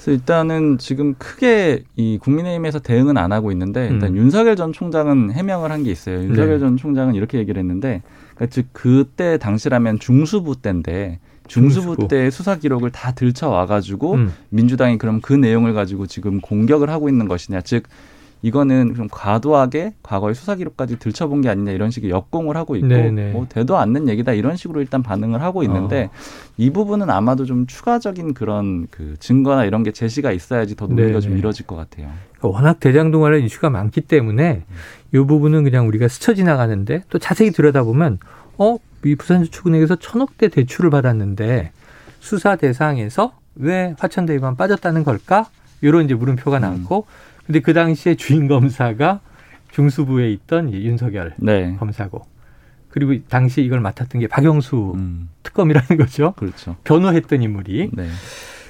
그래서 0.00 0.12
일단은 0.12 0.78
지금 0.78 1.14
크게 1.18 1.84
이 1.94 2.16
국민의힘에서 2.22 2.78
대응은 2.78 3.18
안 3.18 3.32
하고 3.32 3.52
있는데 3.52 3.88
일단 3.88 4.12
음. 4.12 4.16
윤석열 4.16 4.56
전 4.56 4.72
총장은 4.72 5.32
해명을 5.32 5.70
한 5.70 5.84
게 5.84 5.90
있어요. 5.90 6.22
윤석열 6.22 6.54
네. 6.54 6.58
전 6.58 6.76
총장은 6.78 7.14
이렇게 7.14 7.36
얘기를 7.38 7.60
했는데 7.60 8.02
그러니까 8.34 8.46
즉 8.54 8.66
그때 8.72 9.36
당시라면 9.36 9.98
중수부 9.98 10.62
때인데 10.62 11.18
중수부, 11.48 11.84
중수부. 11.96 12.08
때 12.08 12.30
수사 12.30 12.56
기록을 12.56 12.90
다 12.90 13.12
들춰 13.12 13.48
와 13.50 13.66
가지고 13.66 14.14
음. 14.14 14.32
민주당이 14.48 14.96
그럼 14.98 15.20
그 15.20 15.34
내용을 15.34 15.74
가지고 15.74 16.06
지금 16.06 16.40
공격을 16.40 16.88
하고 16.88 17.08
있는 17.10 17.28
것이냐 17.28 17.60
즉 17.60 17.82
이거는 18.42 18.94
좀 18.94 19.08
과도하게 19.10 19.94
과거의 20.02 20.34
수사 20.34 20.54
기록까지 20.54 20.98
들춰본 20.98 21.42
게 21.42 21.48
아니냐 21.50 21.72
이런 21.72 21.90
식의 21.90 22.10
역공을 22.10 22.56
하고 22.56 22.76
있고 22.76 22.88
네네. 22.88 23.10
네. 23.10 23.32
뭐 23.32 23.46
되도 23.48 23.76
않는 23.76 24.08
얘기다 24.08 24.32
이런 24.32 24.56
식으로 24.56 24.80
일단 24.80 25.02
반응을 25.02 25.42
하고 25.42 25.62
있는데 25.62 26.04
어. 26.04 26.10
이 26.56 26.70
부분은 26.70 27.10
아마도 27.10 27.44
좀 27.44 27.66
추가적인 27.66 28.34
그런 28.34 28.86
그 28.90 29.16
증거나 29.18 29.64
이런 29.64 29.82
게 29.82 29.92
제시가 29.92 30.32
있어야지 30.32 30.74
더 30.74 30.86
논의가 30.86 31.08
네네. 31.08 31.20
좀 31.20 31.32
네. 31.34 31.38
이뤄질 31.38 31.66
것 31.66 31.76
같아요. 31.76 32.08
워낙 32.40 32.80
대장동 32.80 33.20
관련 33.20 33.42
이슈가 33.42 33.68
많기 33.68 34.00
때문에 34.00 34.64
이 35.12 35.18
부분은 35.18 35.64
그냥 35.64 35.86
우리가 35.86 36.08
스쳐 36.08 36.32
지나가는데 36.34 37.04
또 37.10 37.18
자세히 37.18 37.50
들여다보면 37.50 38.18
어, 38.56 38.78
이 39.04 39.14
부산저축은행에서 39.16 39.96
천억대 39.96 40.48
대출을 40.48 40.90
받았는데 40.90 41.72
수사 42.20 42.56
대상에서 42.56 43.32
왜 43.56 43.94
화천대유만 43.98 44.56
빠졌다는 44.56 45.04
걸까? 45.04 45.46
이런 45.82 46.04
이제 46.04 46.14
물음표가 46.14 46.58
음. 46.58 46.60
나왔고 46.60 47.06
근데 47.50 47.58
그 47.58 47.72
당시에 47.72 48.14
주인 48.14 48.46
검사가 48.46 49.18
중수부에 49.72 50.30
있던 50.30 50.72
윤석열 50.72 51.34
네. 51.36 51.74
검사고 51.80 52.24
그리고 52.90 53.16
당시 53.28 53.62
이걸 53.62 53.80
맡았던 53.80 54.20
게 54.20 54.28
박영수 54.28 54.92
음. 54.94 55.28
특검이라는 55.42 55.96
거죠. 55.98 56.34
그렇죠. 56.36 56.76
변호했던 56.84 57.42
인물이. 57.42 57.90
네. 57.92 58.08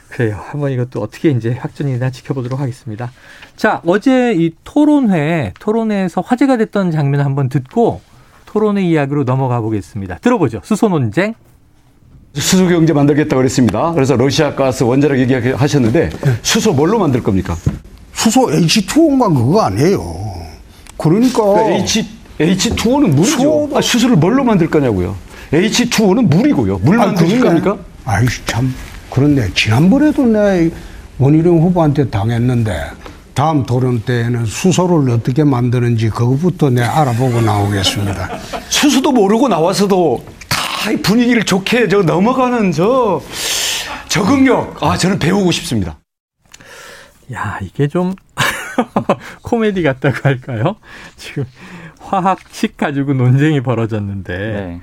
그래요. 0.09 0.41
한번 0.43 0.73
이것도 0.73 1.03
어떻게 1.03 1.29
이제 1.29 1.53
확전이나 1.53 2.09
지켜보도록 2.09 2.59
하겠습니다. 2.59 3.13
자, 3.55 3.83
어제 3.85 4.33
이 4.33 4.53
토론회, 4.65 5.53
토론회에서 5.61 6.23
화제가 6.23 6.57
됐던 6.57 6.91
장면 6.91 7.21
한번 7.21 7.51
듣고 7.51 8.01
토론회 8.47 8.83
이야기로 8.83 9.25
넘어가 9.25 9.61
보겠습니다. 9.61 10.21
들어보죠. 10.21 10.63
수소 10.65 10.89
논쟁. 10.89 11.35
수소 12.33 12.67
경제 12.67 12.95
만들겠다고 12.95 13.41
그랬습니다. 13.41 13.93
그래서 13.93 14.17
러시아 14.17 14.55
가스 14.55 14.85
원자력 14.85 15.19
얘기하셨는데 15.19 16.11
수소 16.41 16.73
뭘로 16.73 16.99
만들 16.99 17.23
겁니까? 17.23 17.55
수소 18.21 18.49
H2O인가 18.49 19.35
그거 19.35 19.63
아니에요. 19.63 20.05
그러니까. 20.99 21.43
그러니까 21.43 21.75
H, 21.77 22.07
H2O는 22.39 23.15
물이죠. 23.15 23.25
수소... 23.25 23.71
아, 23.73 23.81
수소를 23.81 24.17
뭘로 24.17 24.45
만들 24.45 24.69
거냐고요. 24.69 25.17
H2O는 25.51 26.29
물이고요. 26.29 26.81
물 26.83 26.99
만드실 26.99 27.41
겁니까? 27.41 27.79
아이 28.05 28.27
참. 28.45 28.75
그런데 29.09 29.49
지난번에도 29.55 30.27
내가 30.27 30.77
원희룡 31.19 31.63
후보한테 31.63 32.11
당했는데 32.11 32.79
다음 33.33 33.65
토론 33.65 34.03
때에는 34.03 34.45
수소를 34.45 35.11
어떻게 35.11 35.43
만드는지 35.43 36.11
그것부터 36.11 36.69
내 36.69 36.83
알아보고 36.83 37.41
나오겠습니다. 37.41 38.29
수소도 38.69 39.13
모르고 39.13 39.49
나와서도 39.49 40.23
다 40.47 40.91
분위기를 41.03 41.45
좋게 41.45 41.89
저 41.89 42.03
넘어가는 42.03 42.71
저 42.73 43.23
적응력. 44.09 44.77
아, 44.83 44.99
저는 44.99 45.19
배우고 45.19 45.51
싶습니다. 45.53 46.00
야, 47.33 47.59
이게 47.63 47.87
좀 47.87 48.15
코미디 49.43 49.83
같다고 49.83 50.17
할까요? 50.23 50.77
지금 51.17 51.45
화학식 52.01 52.77
가지고 52.77 53.15
논쟁이 53.15 53.61
벌어졌는데. 53.61 54.37
네. 54.37 54.81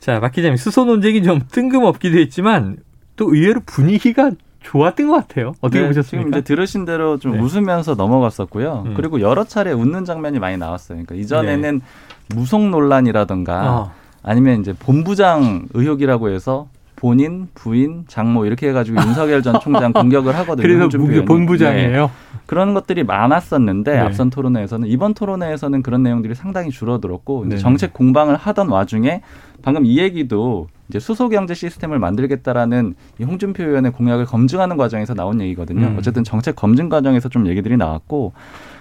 자, 0.00 0.20
박 0.20 0.32
기자님, 0.32 0.56
수소 0.56 0.84
논쟁이 0.84 1.22
좀 1.22 1.40
뜬금없기도 1.50 2.18
했지만 2.18 2.76
또 3.16 3.34
의외로 3.34 3.60
분위기가 3.66 4.30
좋았던 4.62 5.08
것 5.08 5.14
같아요. 5.14 5.54
어떻게 5.60 5.80
네, 5.80 5.86
보셨습니까? 5.88 6.26
지금 6.26 6.38
이제 6.38 6.40
들으신 6.42 6.84
대로 6.84 7.18
좀 7.18 7.32
네. 7.32 7.40
웃으면서 7.40 7.94
넘어갔었고요. 7.94 8.84
음. 8.86 8.94
그리고 8.94 9.20
여러 9.20 9.44
차례 9.44 9.72
웃는 9.72 10.04
장면이 10.04 10.38
많이 10.38 10.56
나왔어요. 10.56 10.96
그러니까 10.96 11.14
이전에는 11.14 11.80
네. 11.80 12.36
무속 12.36 12.68
논란이라던가 12.68 13.72
어. 13.72 13.92
아니면 14.22 14.60
이제 14.60 14.72
본부장 14.72 15.68
의혹이라고 15.72 16.30
해서 16.30 16.68
본인, 16.98 17.46
부인, 17.54 18.04
장모 18.08 18.44
이렇게 18.44 18.68
해가지고 18.68 18.96
윤석열 19.06 19.42
전 19.42 19.60
총장 19.60 19.92
공격을 19.92 20.34
하거든요. 20.38 20.62
그래서 20.62 20.88
본부장이에요. 21.24 22.06
네. 22.06 22.12
그런 22.46 22.74
것들이 22.74 23.04
많았었는데 23.04 23.92
네. 23.92 23.98
앞선 23.98 24.30
토론회에서는 24.30 24.88
이번 24.88 25.14
토론회에서는 25.14 25.82
그런 25.82 26.02
내용들이 26.02 26.34
상당히 26.34 26.70
줄어들었고 26.70 27.46
네. 27.48 27.58
정책 27.58 27.92
공방을 27.92 28.36
하던 28.36 28.68
와중에 28.68 29.22
방금 29.62 29.84
이 29.84 29.98
얘기도 29.98 30.66
이제 30.88 30.98
수소 30.98 31.28
경제 31.28 31.54
시스템을 31.54 31.98
만들겠다라는 31.98 32.94
이 33.20 33.24
홍준표 33.24 33.62
의원의 33.62 33.92
공약을 33.92 34.24
검증하는 34.24 34.76
과정에서 34.76 35.14
나온 35.14 35.40
얘기거든요. 35.40 35.86
음. 35.86 35.96
어쨌든 35.98 36.24
정책 36.24 36.56
검증 36.56 36.88
과정에서 36.88 37.28
좀 37.28 37.46
얘기들이 37.46 37.76
나왔고 37.76 38.32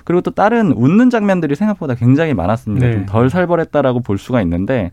그리고 0.07 0.21
또 0.21 0.31
다른 0.31 0.71
웃는 0.71 1.09
장면들이 1.09 1.55
생각보다 1.55 1.93
굉장히 1.93 2.33
많았습니다. 2.33 2.87
네. 2.87 2.93
좀덜 2.93 3.29
살벌했다라고 3.29 3.99
볼 3.99 4.17
수가 4.17 4.41
있는데 4.43 4.91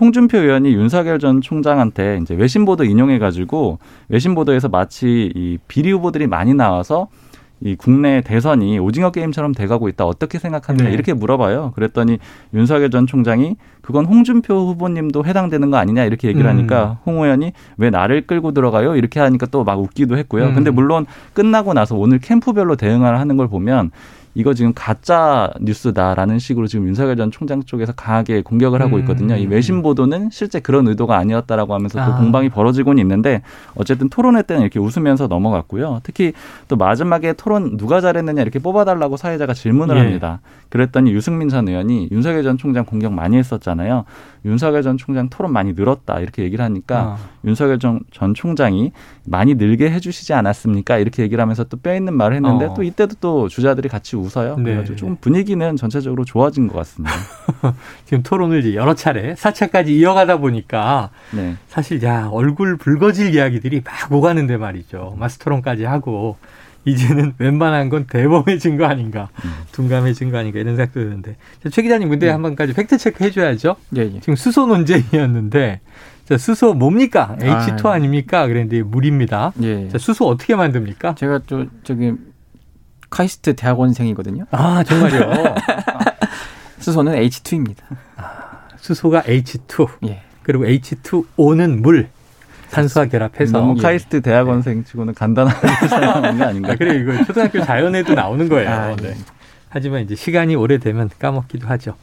홍준표 0.00 0.38
의원이 0.38 0.74
윤석열 0.74 1.20
전 1.20 1.40
총장한테 1.40 2.18
이제 2.20 2.34
외신 2.34 2.64
보도 2.64 2.82
인용해 2.82 3.20
가지고 3.20 3.78
외신 4.08 4.34
보도에서 4.34 4.68
마치 4.68 5.30
이 5.36 5.58
비리 5.68 5.92
후보들이 5.92 6.26
많이 6.26 6.52
나와서 6.52 7.06
이 7.60 7.74
국내 7.74 8.20
대선이 8.20 8.78
오징어 8.80 9.10
게임처럼 9.12 9.52
돼가고 9.52 9.88
있다 9.88 10.04
어떻게 10.04 10.38
생각하느냐 10.38 10.88
네. 10.88 10.92
이렇게 10.92 11.14
물어봐요. 11.14 11.72
그랬더니 11.74 12.18
윤석열 12.52 12.90
전 12.90 13.06
총장이 13.06 13.54
그건 13.80 14.04
홍준표 14.04 14.52
후보님도 14.52 15.24
해당되는 15.24 15.70
거 15.70 15.76
아니냐 15.76 16.04
이렇게 16.04 16.28
얘기를 16.28 16.50
음. 16.50 16.50
하니까 16.50 16.98
홍 17.06 17.22
의원이 17.22 17.52
왜 17.78 17.88
나를 17.90 18.26
끌고 18.26 18.50
들어가요 18.52 18.96
이렇게 18.96 19.20
하니까 19.20 19.46
또 19.46 19.62
막 19.64 19.80
웃기도 19.80 20.18
했고요. 20.18 20.46
음. 20.48 20.54
근데 20.54 20.70
물론 20.70 21.06
끝나고 21.34 21.72
나서 21.72 21.96
오늘 21.96 22.18
캠프별로 22.18 22.76
대응을 22.76 23.18
하는 23.18 23.36
걸 23.36 23.48
보면 23.48 23.90
이거 24.36 24.52
지금 24.52 24.72
가짜 24.74 25.50
뉴스다라는 25.62 26.38
식으로 26.38 26.66
지금 26.66 26.86
윤석열 26.86 27.16
전 27.16 27.30
총장 27.30 27.62
쪽에서 27.62 27.92
강하게 27.92 28.42
공격을 28.42 28.82
하고 28.82 28.98
있거든요. 28.98 29.32
음. 29.32 29.38
이 29.38 29.46
외신 29.46 29.80
보도는 29.82 30.28
실제 30.30 30.60
그런 30.60 30.86
의도가 30.88 31.16
아니었다라고 31.16 31.72
하면서 31.72 32.04
또 32.04 32.12
아. 32.12 32.18
공방이 32.18 32.50
벌어지고는 32.50 33.00
있는데 33.00 33.40
어쨌든 33.76 34.10
토론회 34.10 34.42
때는 34.42 34.60
이렇게 34.60 34.78
웃으면서 34.78 35.26
넘어갔고요. 35.26 36.00
특히 36.02 36.34
또 36.68 36.76
마지막에 36.76 37.32
토론 37.32 37.78
누가 37.78 38.02
잘했느냐 38.02 38.42
이렇게 38.42 38.58
뽑아달라고 38.58 39.16
사회자가 39.16 39.54
질문을 39.54 39.96
예. 39.96 40.00
합니다. 40.00 40.40
그랬더니 40.76 41.12
유승민 41.12 41.48
전 41.48 41.68
의원이 41.68 42.08
윤석열 42.12 42.42
전 42.42 42.58
총장 42.58 42.84
공격 42.84 43.12
많이 43.12 43.36
했었잖아요. 43.38 44.04
윤석열 44.44 44.82
전 44.82 44.96
총장 44.96 45.28
토론 45.28 45.52
많이 45.52 45.72
늘었다 45.72 46.20
이렇게 46.20 46.42
얘기를 46.42 46.64
하니까 46.64 46.98
아. 46.98 47.18
윤석열 47.44 47.78
전, 47.78 48.00
전 48.12 48.34
총장이 48.34 48.92
많이 49.24 49.54
늘게 49.54 49.90
해주시지 49.90 50.32
않았습니까? 50.34 50.98
이렇게 50.98 51.22
얘기를 51.22 51.40
하면서 51.42 51.64
또 51.64 51.76
뼈 51.76 51.94
있는 51.94 52.14
말을 52.14 52.36
했는데 52.36 52.66
어. 52.66 52.74
또 52.74 52.82
이때도 52.82 53.16
또 53.20 53.48
주자들이 53.48 53.88
같이 53.88 54.16
웃어요. 54.16 54.56
네. 54.56 54.62
그래가지고 54.64 54.96
좀 54.96 55.16
분위기는 55.20 55.76
전체적으로 55.76 56.24
좋아진 56.24 56.68
것 56.68 56.74
같습니다. 56.78 57.14
지금 58.06 58.22
토론을 58.22 58.60
이제 58.60 58.74
여러 58.74 58.94
차례 58.94 59.34
4차까지 59.34 59.88
이어가다 59.88 60.38
보니까 60.38 61.10
네. 61.32 61.56
사실 61.68 62.02
야 62.02 62.28
얼굴 62.32 62.76
붉어질 62.76 63.34
이야기들이 63.34 63.82
막 63.84 64.10
오가는데 64.12 64.56
말이죠. 64.56 65.16
마스 65.18 65.38
토론까지 65.38 65.84
하고 65.84 66.36
이제는 66.86 67.34
웬만한 67.38 67.88
건 67.88 68.06
대범해진 68.06 68.78
거 68.78 68.86
아닌가, 68.86 69.28
음. 69.44 69.50
둔감해진 69.72 70.30
거 70.30 70.38
아닌가 70.38 70.60
이런 70.60 70.76
생각도 70.76 71.00
드는데 71.00 71.36
최 71.72 71.82
기자님 71.82 72.08
근데 72.08 72.26
네. 72.26 72.32
한 72.32 72.40
번까지 72.42 72.72
팩트 72.74 72.96
체크 72.96 73.24
해줘야죠. 73.24 73.76
예, 73.96 74.02
예. 74.02 74.20
지금 74.20 74.36
수소 74.36 74.66
논쟁이었는데 74.66 75.80
자, 76.26 76.38
수소 76.38 76.74
뭡니까? 76.74 77.36
H2 77.40 77.86
아, 77.86 77.98
닙니까 77.98 78.46
그랬는데 78.46 78.82
물입니다. 78.82 79.52
예. 79.62 79.88
자, 79.88 79.98
수소 79.98 80.26
어떻게 80.26 80.54
만듭니까? 80.54 81.16
제가 81.16 81.40
또 81.46 81.66
저기 81.82 82.12
카이스트 83.10 83.54
대학원생이거든요. 83.56 84.44
아 84.52 84.84
정말요? 84.84 85.54
수소는 86.78 87.14
H2입니다. 87.14 87.82
아, 88.16 88.60
수소가 88.76 89.22
H2. 89.22 89.88
예. 90.08 90.22
그리고 90.44 90.64
H2O는 90.64 91.80
물. 91.80 92.08
산소와 92.76 93.06
결합해서 93.06 93.58
너무 93.58 93.74
카이스트 93.76 94.20
대학원생 94.20 94.84
치고는 94.84 95.14
간단하게 95.14 95.66
설명한 95.88 96.36
게 96.38 96.44
아닌가. 96.44 96.72
아, 96.72 96.74
그래 96.76 96.96
이거 97.00 97.24
초등학교 97.24 97.60
자연에도 97.62 98.14
나오는 98.14 98.48
거예요. 98.48 98.70
아, 98.70 98.96
네. 98.96 99.14
하지만 99.68 100.02
이제 100.02 100.14
시간이 100.14 100.54
오래되면 100.54 101.10
까먹기도 101.18 101.66
하죠. 101.68 101.96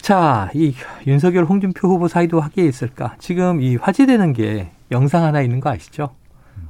자, 0.00 0.50
이 0.54 0.74
윤석열 1.06 1.44
홍준표 1.44 1.88
후보 1.88 2.08
사이도 2.08 2.40
하기에 2.40 2.64
있을까? 2.64 3.14
지금 3.18 3.60
이 3.60 3.76
화제되는 3.76 4.32
게 4.32 4.70
영상 4.90 5.24
하나 5.24 5.40
있는 5.42 5.60
거 5.60 5.70
아시죠? 5.70 6.10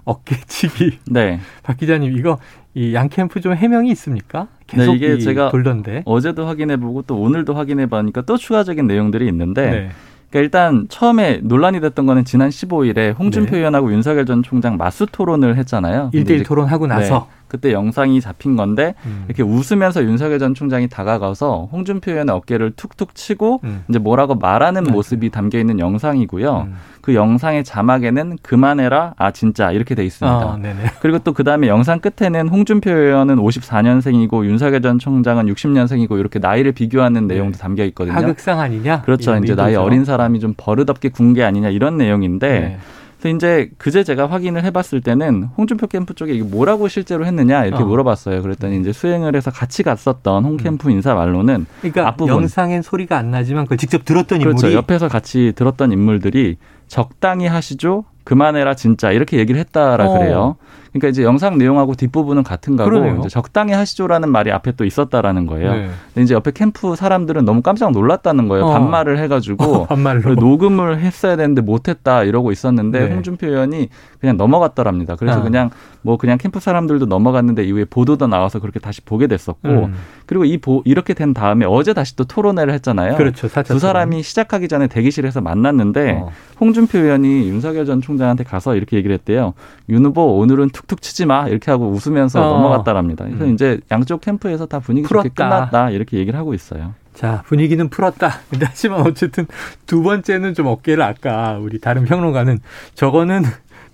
어깨치기. 0.05 0.99
네. 1.11 1.41
박 1.63 1.77
기자님 1.77 2.17
이거 2.17 2.39
이 2.75 2.95
양 2.95 3.09
캠프 3.09 3.41
좀 3.41 3.55
해명이 3.55 3.91
있습니까? 3.93 4.47
계속 4.67 4.93
네, 4.93 4.97
이게 4.97 5.19
제가 5.19 5.51
돌던데. 5.51 6.03
어제도 6.05 6.47
확인해 6.47 6.77
보고 6.77 7.03
또 7.03 7.17
오늘도 7.21 7.55
확인해 7.55 7.87
보니까 7.87 8.23
또 8.23 8.37
추가적인 8.37 8.87
내용들이 8.87 9.27
있는데. 9.29 9.71
네. 9.71 9.91
그러니까 10.31 10.45
일단 10.45 10.87
처음에 10.89 11.41
논란이 11.43 11.81
됐던 11.81 12.07
거는 12.07 12.25
지난 12.25 12.51
15일에 12.51 13.19
홍준표 13.19 13.53
네. 13.53 13.59
의원하고 13.59 13.93
윤석열 13.93 14.25
전 14.27 14.43
총장 14.43 14.77
마수 14.77 15.07
토론을 15.07 15.57
했잖아요. 15.57 16.11
1대1 16.15 16.47
토론하고 16.47 16.87
나서 16.87 17.29
네. 17.29 17.40
그때 17.51 17.73
영상이 17.73 18.21
잡힌 18.21 18.57
건데 18.57 18.95
음. 19.05 19.25
이렇게 19.27 19.43
웃으면서 19.43 20.05
윤석열 20.05 20.39
전 20.39 20.55
총장이 20.55 20.89
다가가서 20.89 21.69
홍준표 21.73 22.13
의원의 22.13 22.35
어깨를 22.35 22.73
툭툭 22.77 23.15
치고 23.15 23.61
음. 23.65 23.85
이제 23.89 23.99
뭐라고 23.99 24.37
말하는 24.37 24.85
네. 24.85 24.91
모습이 24.93 25.31
담겨 25.31 25.59
있는 25.59 25.79
영상이고요. 25.81 26.67
음. 26.69 26.77
그 27.03 27.15
영상의 27.15 27.65
자막에는 27.65 28.39
그만해라 28.43 29.15
아 29.17 29.31
진짜 29.33 29.73
이렇게 29.73 29.95
돼 29.95 30.05
있습니다. 30.05 30.37
어, 30.37 30.59
그리고 31.01 31.19
또 31.19 31.33
그다음에 31.33 31.67
영상 31.67 31.99
끝에는 32.01 32.49
홍준표 32.49 32.91
의원은 32.91 33.37
54년생이고 33.37 34.45
윤석열 34.45 34.81
전 34.83 34.99
총장은 34.99 35.47
60년생이고 35.47 36.19
이렇게 36.19 36.39
나이를 36.39 36.73
비교하는 36.73 37.27
네. 37.27 37.35
내용도 37.35 37.59
담겨 37.59 37.85
있거든요. 37.87 38.15
하극상 38.15 38.61
아니냐? 38.61 39.03
그렇죠. 39.03 39.35
이제 39.37 39.55
나이 39.55 39.75
어린 39.75 40.05
사람이 40.05 40.41
좀 40.41 40.55
버릇없게 40.57 41.09
군 41.09 41.31
게 41.31 41.45
아니냐 41.45 41.69
이런 41.69 41.97
내용인데 41.97 42.49
네. 42.61 42.79
그래서 43.21 43.37
이제 43.37 43.71
그제 43.77 44.03
제가 44.03 44.27
확인을 44.31 44.65
해봤을 44.65 45.03
때는 45.03 45.45
홍준표 45.57 45.87
캠프 45.89 46.15
쪽에 46.15 46.33
이게 46.33 46.43
뭐라고 46.43 46.89
실제로 46.89 47.27
했느냐 47.27 47.67
이렇게 47.67 47.83
어. 47.83 47.87
물어봤어요. 47.87 48.41
그랬더니 48.43 48.81
이제 48.81 48.93
수행을 48.93 49.37
해서 49.37 49.51
같이 49.51 49.83
갔었던 49.83 50.45
홍 50.45 50.57
캠프 50.57 50.89
음. 50.89 50.93
인사 50.93 51.15
말로는 51.15 51.67
그러니까 51.81 52.09
앞부분. 52.09 52.35
영상엔 52.35 52.83
소리가 52.83 53.19
안 53.19 53.31
나지만 53.31 53.65
그걸 53.65 53.79
직접 53.79 54.05
들었던 54.05 54.39
그렇죠. 54.39 54.67
인물이 54.67 54.75
옆에서 54.75 55.09
같이 55.09 55.53
들었던 55.55 55.93
인물들이 55.93 56.57
적당히 56.89 57.47
하시죠. 57.47 58.05
그만해라 58.25 58.75
진짜 58.75 59.13
이렇게 59.13 59.39
얘기를 59.39 59.61
했다라 59.61 60.07
어. 60.09 60.19
그래요. 60.19 60.57
그러니까 60.93 61.09
이제 61.09 61.23
영상 61.23 61.59
내용하고 61.59 61.95
뒷부분은 61.95 62.43
같은 62.43 62.77
거고 62.77 63.21
이제 63.21 63.29
적당히 63.29 63.73
하시죠라는 63.73 64.31
말이 64.31 64.51
앞에 64.51 64.73
또 64.73 64.85
있었다라는 64.85 65.47
거예요. 65.47 65.73
네. 65.73 65.91
근데 66.15 66.23
이제 66.23 66.35
옆에 66.35 66.51
캠프 66.51 66.97
사람들은 66.97 67.45
너무 67.45 67.63
깜짝 67.63 67.93
놀랐다는 67.93 68.49
거예요. 68.49 68.67
어. 68.67 68.73
반말을 68.73 69.19
해가지고 69.19 69.65
어, 69.65 69.87
반말로. 69.91 70.35
녹음을 70.35 70.99
했어야 70.99 71.37
되는데 71.37 71.63
못했다 71.63 72.25
이러고 72.25 72.51
있었는데 72.53 73.09
네. 73.09 73.15
홍준표 73.15 73.47
의원이 73.47 73.89
그냥 74.21 74.37
넘어갔더랍니다. 74.37 75.17
그래서 75.17 75.41
아. 75.41 75.43
그냥 75.43 75.71
뭐 76.03 76.17
그냥 76.17 76.39
캠프 76.39 76.61
사람들도 76.61 77.07
넘어갔는데 77.07 77.65
이후에 77.65 77.85
보도도 77.85 78.27
나와서 78.27 78.59
그렇게 78.59 78.81
다시 78.81 79.01
보게 79.03 79.27
됐었고 79.27 79.69
음. 79.69 79.95
그리고 80.27 80.45
이 80.45 80.59
보, 80.59 80.83
이렇게 80.85 81.15
된 81.15 81.35
다음에 81.35 81.67
어제 81.67 81.93
다시 81.93 82.17
또 82.17 82.25
토론회를 82.25 82.73
했잖아요. 82.75 83.17
그렇죠. 83.17 83.49
두 83.65 83.79
사람이 83.79 84.23
시작하기 84.23 84.69
전에 84.69 84.87
대기실에서 84.87 85.41
만났는데 85.41 86.13
어. 86.23 86.31
홍준표 86.61 86.99
의원이 86.99 87.49
윤석열 87.49 87.85
전 87.85 88.01
총장한테 88.01 88.45
가서 88.45 88.77
이렇게 88.77 88.97
얘기를 88.97 89.15
했대요. 89.15 89.55
윤 89.89 90.05
후보 90.05 90.39
오늘은 90.39 90.71
툭툭 90.71 91.03
치지 91.03 91.27
마 91.27 91.49
이렇게 91.49 91.71
하고 91.71 91.89
웃으면서 91.91 92.41
어. 92.41 92.55
넘어갔다랍니다. 92.55 93.25
그래서 93.27 93.45
음. 93.45 93.55
이제 93.55 93.81
양쪽 93.91 94.21
캠프에서 94.21 94.67
다 94.67 94.79
분위기 94.79 95.07
풀었다. 95.07 95.29
좋게 95.29 95.35
끝났다 95.35 95.91
이렇게 95.91 96.19
얘기를 96.19 96.39
하고 96.39 96.55
있어요. 96.55 96.95
자 97.15 97.43
분위기는 97.47 97.89
풀었다. 97.89 98.31
근데 98.49 98.67
하지만 98.67 99.01
어쨌든 99.01 99.47
두 99.87 100.03
번째는 100.03 100.55
좀 100.55 100.67
어깨를 100.67 101.03
아까 101.03 101.59
우리 101.61 101.79
다른 101.81 102.05
평론가는 102.05 102.61
저거는 102.95 103.43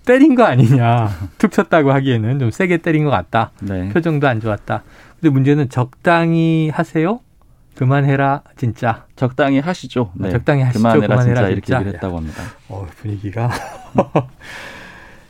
때린 0.07 0.35
거 0.35 0.43
아니냐. 0.43 1.09
툭 1.37 1.51
쳤다고 1.51 1.91
하기에는 1.91 2.39
좀 2.39 2.49
세게 2.49 2.77
때린 2.77 3.03
것 3.03 3.11
같다. 3.11 3.51
네. 3.61 3.89
표정도 3.89 4.27
안 4.27 4.39
좋았다. 4.39 4.83
근데 5.19 5.29
문제는 5.29 5.69
적당히 5.69 6.71
하세요. 6.73 7.19
그만해라 7.75 8.41
진짜. 8.55 9.05
적당히 9.15 9.59
하시죠. 9.59 10.11
네. 10.15 10.31
적당히 10.31 10.63
하시죠. 10.63 10.79
그만해라, 10.79 11.07
그만해라 11.07 11.23
진짜, 11.23 11.41
진짜, 11.41 11.49
이렇게 11.49 11.73
얘기를 11.73 11.93
했다고 11.93 12.17
합니다. 12.17 12.43
어, 12.69 12.87
분위기가 12.95 13.51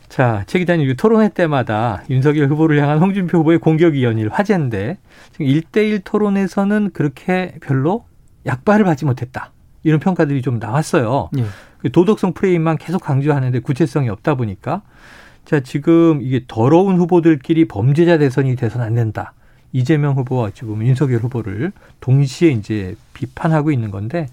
자, 0.08 0.44
최 0.46 0.58
기자님, 0.58 0.94
토론회 0.96 1.28
때마다 1.28 2.02
윤석열 2.08 2.48
후보를 2.48 2.80
향한 2.80 2.98
홍준표 2.98 3.38
후보의 3.38 3.58
공격이 3.58 4.02
연일 4.02 4.30
화제인데, 4.30 4.96
지금 5.32 5.46
1대1 5.46 6.00
토론에서는 6.04 6.90
그렇게 6.94 7.54
별로 7.60 8.06
약발을 8.46 8.86
받지 8.86 9.04
못했다. 9.04 9.52
이런 9.82 10.00
평가들이 10.00 10.42
좀 10.42 10.58
나왔어요. 10.58 11.30
예. 11.38 11.44
그 11.78 11.90
도덕성 11.90 12.34
프레임만 12.34 12.78
계속 12.78 13.02
강조하는데 13.02 13.60
구체성이 13.60 14.08
없다 14.08 14.34
보니까, 14.34 14.82
자, 15.44 15.60
지금 15.60 16.20
이게 16.20 16.42
더러운 16.46 16.98
후보들끼리 16.98 17.68
범죄자 17.68 18.18
대선이 18.18 18.56
돼선 18.56 18.82
안 18.82 18.94
된다. 18.94 19.32
이재명 19.72 20.14
후보와 20.14 20.50
지금 20.50 20.84
윤석열 20.86 21.20
후보를 21.20 21.72
동시에 22.00 22.50
이제 22.50 22.96
비판하고 23.14 23.70
있는 23.70 23.90
건데, 23.90 24.28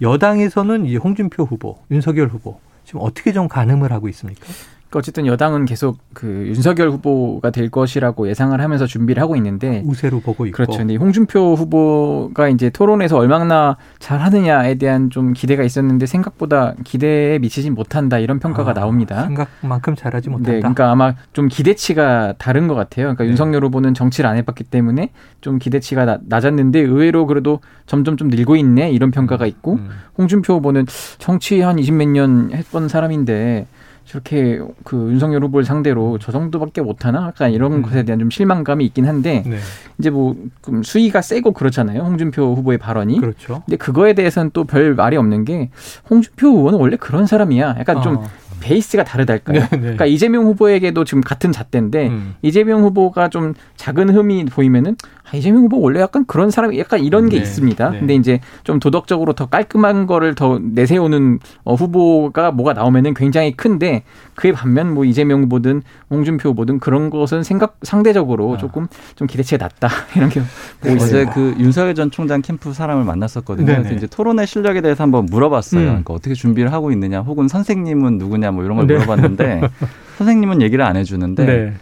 여당에서는 0.00 0.86
이 0.86 0.96
홍준표 0.96 1.44
후보, 1.44 1.78
윤석열 1.90 2.28
후보, 2.28 2.60
지금 2.84 3.00
어떻게 3.02 3.32
좀 3.32 3.48
가늠을 3.48 3.92
하고 3.92 4.08
있습니까? 4.08 4.46
어쨌든 4.94 5.26
여당은 5.26 5.66
계속 5.66 5.98
그 6.14 6.44
윤석열 6.46 6.88
후보가 6.90 7.50
될 7.50 7.70
것이라고 7.70 8.28
예상을 8.28 8.58
하면서 8.58 8.86
준비를 8.86 9.22
하고 9.22 9.36
있는데 9.36 9.82
우세로 9.84 10.20
보고 10.20 10.46
있고 10.46 10.56
그렇죠. 10.56 10.78
근데 10.78 10.96
홍준표 10.96 11.54
후보가 11.54 12.48
이제 12.48 12.70
토론에서 12.70 13.18
얼마나 13.18 13.76
잘 13.98 14.20
하느냐에 14.20 14.76
대한 14.76 15.10
좀 15.10 15.34
기대가 15.34 15.62
있었는데 15.62 16.06
생각보다 16.06 16.74
기대에 16.84 17.38
미치진 17.38 17.74
못한다 17.74 18.18
이런 18.18 18.38
평가가 18.38 18.70
아, 18.70 18.74
나옵니다. 18.74 19.24
생각만큼 19.24 19.94
잘하지 19.94 20.30
못한다. 20.30 20.52
네, 20.52 20.58
그러니까 20.60 20.90
아마 20.90 21.14
좀 21.34 21.48
기대치가 21.48 22.34
다른 22.38 22.66
것 22.66 22.74
같아요. 22.74 23.04
그러니까 23.06 23.24
네. 23.24 23.30
윤석열 23.30 23.64
후보는 23.64 23.92
정치를 23.92 24.28
안 24.30 24.36
해봤기 24.38 24.64
때문에 24.64 25.10
좀 25.42 25.58
기대치가 25.58 26.06
나, 26.06 26.18
낮았는데 26.26 26.80
의외로 26.80 27.26
그래도 27.26 27.60
점점 27.86 28.16
좀 28.16 28.28
늘고 28.28 28.56
있네 28.56 28.90
이런 28.90 29.10
평가가 29.10 29.44
있고 29.46 29.74
음. 29.74 29.88
홍준표 30.16 30.54
후보는 30.54 30.86
정치 31.18 31.60
한 31.60 31.78
20 31.78 31.94
몇 31.94 32.08
년 32.08 32.50
했던 32.54 32.88
사람인데 32.88 33.66
저렇게 34.08 34.58
그 34.84 34.96
윤석열 35.10 35.44
후보를 35.44 35.66
상대로 35.66 36.18
저 36.18 36.32
정도밖에 36.32 36.80
못하나? 36.80 37.26
약간 37.26 37.52
이런 37.52 37.72
음. 37.74 37.82
것에 37.82 38.04
대한 38.04 38.18
좀 38.18 38.30
실망감이 38.30 38.82
있긴 38.86 39.06
한데 39.06 39.44
네. 39.46 39.58
이제 39.98 40.08
뭐좀 40.08 40.82
수위가 40.82 41.20
세고 41.20 41.52
그렇잖아요. 41.52 42.00
홍준표 42.00 42.54
후보의 42.54 42.78
발언이. 42.78 43.20
그렇죠. 43.20 43.62
근데 43.66 43.76
그거에 43.76 44.14
대해서는 44.14 44.50
또 44.54 44.64
별 44.64 44.94
말이 44.94 45.16
없는 45.16 45.44
게 45.44 45.70
홍준표 46.10 46.48
후보는 46.48 46.78
원래 46.78 46.96
그런 46.96 47.26
사람이야. 47.26 47.76
약간 47.78 48.02
좀 48.02 48.16
어. 48.16 48.24
베이스가 48.60 49.04
다르달까요? 49.04 49.60
네, 49.60 49.68
네. 49.70 49.78
그러니까 49.78 50.04
이재명 50.06 50.44
후보에게도 50.44 51.04
지금 51.04 51.20
같은 51.20 51.52
잣대인데 51.52 52.08
음. 52.08 52.34
이재명 52.42 52.82
후보가 52.82 53.28
좀 53.28 53.54
작은 53.76 54.10
흠이 54.14 54.46
보이면은 54.46 54.96
아, 55.17 55.17
이재명 55.34 55.62
후보 55.62 55.80
원래 55.80 56.00
약간 56.00 56.24
그런 56.26 56.50
사람이 56.50 56.78
약간 56.78 57.00
이런 57.00 57.28
게 57.28 57.36
네, 57.36 57.42
있습니다. 57.42 57.90
네. 57.90 57.98
근데 57.98 58.14
이제 58.14 58.40
좀 58.64 58.80
도덕적으로 58.80 59.32
더 59.32 59.46
깔끔한 59.46 60.06
거를 60.06 60.34
더 60.34 60.58
내세우는 60.62 61.38
어, 61.64 61.74
후보가 61.74 62.50
뭐가 62.52 62.72
나오면은 62.72 63.14
굉장히 63.14 63.56
큰데 63.56 64.02
그에 64.34 64.52
반면 64.52 64.94
뭐 64.94 65.04
이재명 65.04 65.42
후보든 65.42 65.82
홍준표 66.10 66.50
후보든 66.50 66.78
그런 66.78 67.10
것은 67.10 67.42
생각 67.42 67.76
상대적으로 67.82 68.54
아. 68.54 68.56
조금 68.56 68.86
좀 69.16 69.26
기대치가 69.26 69.64
낮다 69.64 69.88
이런 70.16 70.28
게 70.30 70.40
네, 70.82 70.90
보이세요. 70.90 71.22
어제 71.22 71.30
그 71.32 71.54
윤석열 71.58 71.94
전 71.94 72.10
총장 72.10 72.42
캠프 72.42 72.72
사람을 72.72 73.04
만났었거든요. 73.04 73.66
네네. 73.66 73.78
그래서 73.78 73.96
이제 73.96 74.06
토론의 74.06 74.46
실력에 74.46 74.80
대해서 74.80 75.02
한번 75.02 75.26
물어봤어요. 75.26 75.80
음. 75.80 75.86
그러니까 75.86 76.14
어떻게 76.14 76.34
준비를 76.34 76.72
하고 76.72 76.92
있느냐, 76.92 77.20
혹은 77.20 77.48
선생님은 77.48 78.18
누구냐, 78.18 78.50
뭐 78.52 78.64
이런 78.64 78.76
걸 78.76 78.86
네. 78.86 78.94
물어봤는데 78.94 79.60
선생님은 80.18 80.62
얘기를 80.62 80.84
안 80.84 80.96
해주는데 80.96 81.44
네. 81.44 81.74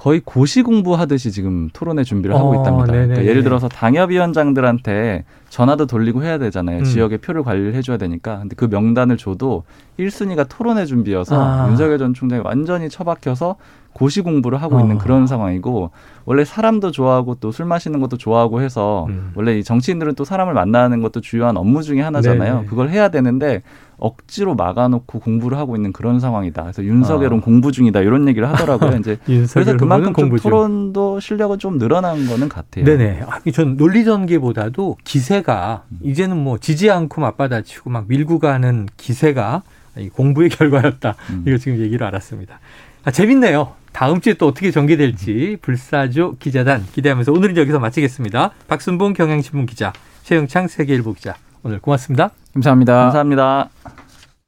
거의 0.00 0.20
고시 0.24 0.62
공부하듯이 0.62 1.30
지금 1.30 1.68
토론의 1.74 2.06
준비를 2.06 2.34
하고 2.34 2.52
어, 2.52 2.62
있답니다. 2.62 2.90
그러니까 2.90 3.24
예를 3.26 3.42
들어서 3.42 3.68
당협위원장들한테 3.68 5.24
전화도 5.50 5.86
돌리고 5.86 6.22
해야 6.22 6.38
되잖아요. 6.38 6.78
음. 6.78 6.84
지역의 6.84 7.18
표를 7.18 7.42
관리를 7.42 7.74
해줘야 7.74 7.96
되니까. 7.98 8.38
근데 8.38 8.54
그 8.56 8.64
명단을 8.64 9.16
줘도 9.18 9.64
1순위가 9.98 10.46
토론의 10.48 10.86
준비여서 10.86 11.36
아. 11.38 11.68
윤석열 11.68 11.98
전 11.98 12.14
총장이 12.14 12.40
완전히 12.44 12.88
처박혀서 12.88 13.56
고시 13.92 14.20
공부를 14.20 14.62
하고 14.62 14.78
있는 14.78 14.96
어. 14.96 14.98
그런 14.98 15.26
상황이고 15.26 15.90
원래 16.24 16.44
사람도 16.44 16.92
좋아하고 16.92 17.34
또 17.34 17.50
술 17.50 17.66
마시는 17.66 17.98
것도 18.00 18.16
좋아하고 18.16 18.62
해서 18.62 19.06
음. 19.08 19.32
원래 19.34 19.58
이 19.58 19.64
정치인들은 19.64 20.14
또 20.14 20.24
사람을 20.24 20.54
만나는 20.54 21.02
것도 21.02 21.20
주요한 21.20 21.56
업무 21.56 21.82
중에 21.82 22.00
하나잖아요. 22.00 22.54
네네. 22.54 22.66
그걸 22.66 22.88
해야 22.88 23.08
되는데 23.08 23.62
억지로 23.98 24.54
막아놓고 24.54 25.18
공부를 25.18 25.58
하고 25.58 25.76
있는 25.76 25.92
그런 25.92 26.20
상황이다. 26.20 26.62
그래서 26.62 26.84
윤석열은 26.84 27.38
아. 27.38 27.40
공부 27.42 27.70
중이다 27.72 28.00
이런 28.00 28.28
얘기를 28.28 28.48
하더라고요. 28.48 28.96
이제 28.98 29.18
그래서 29.52 29.76
그만큼 29.76 30.14
좀. 30.14 30.36
토론도 30.36 31.20
실력은 31.20 31.58
좀 31.58 31.78
늘어난 31.78 32.26
거는 32.26 32.48
같아요. 32.48 32.84
네네. 32.84 33.24
아, 33.28 33.40
전 33.52 33.76
논리 33.76 34.04
전개보다도 34.04 34.96
기세 35.04 35.39
가 35.42 35.84
이제는 36.02 36.36
뭐 36.36 36.58
지지 36.58 36.90
않고 36.90 37.20
맞받아치고 37.20 37.90
막 37.90 38.06
밀고 38.08 38.38
가는 38.38 38.88
기세가 38.96 39.62
이 39.98 40.08
공부의 40.08 40.48
결과였다. 40.50 41.14
음. 41.30 41.44
이거 41.46 41.58
지금 41.58 41.78
얘기를 41.78 42.06
알았습니다. 42.06 42.60
아, 43.04 43.10
재밌네요. 43.10 43.74
다음 43.92 44.20
주에 44.20 44.34
또 44.34 44.46
어떻게 44.46 44.70
전개될지 44.70 45.58
불사조 45.62 46.36
기자단 46.38 46.86
기대하면서 46.92 47.32
오늘은 47.32 47.56
여기서 47.56 47.80
마치겠습니다. 47.80 48.52
박순봉 48.68 49.14
경향신문 49.14 49.66
기자, 49.66 49.92
최영창 50.22 50.68
세계일보 50.68 51.14
기자 51.14 51.34
오늘 51.62 51.80
고맙습니다. 51.80 52.30
감사합니다. 52.54 52.94
감사합니다. 52.94 53.99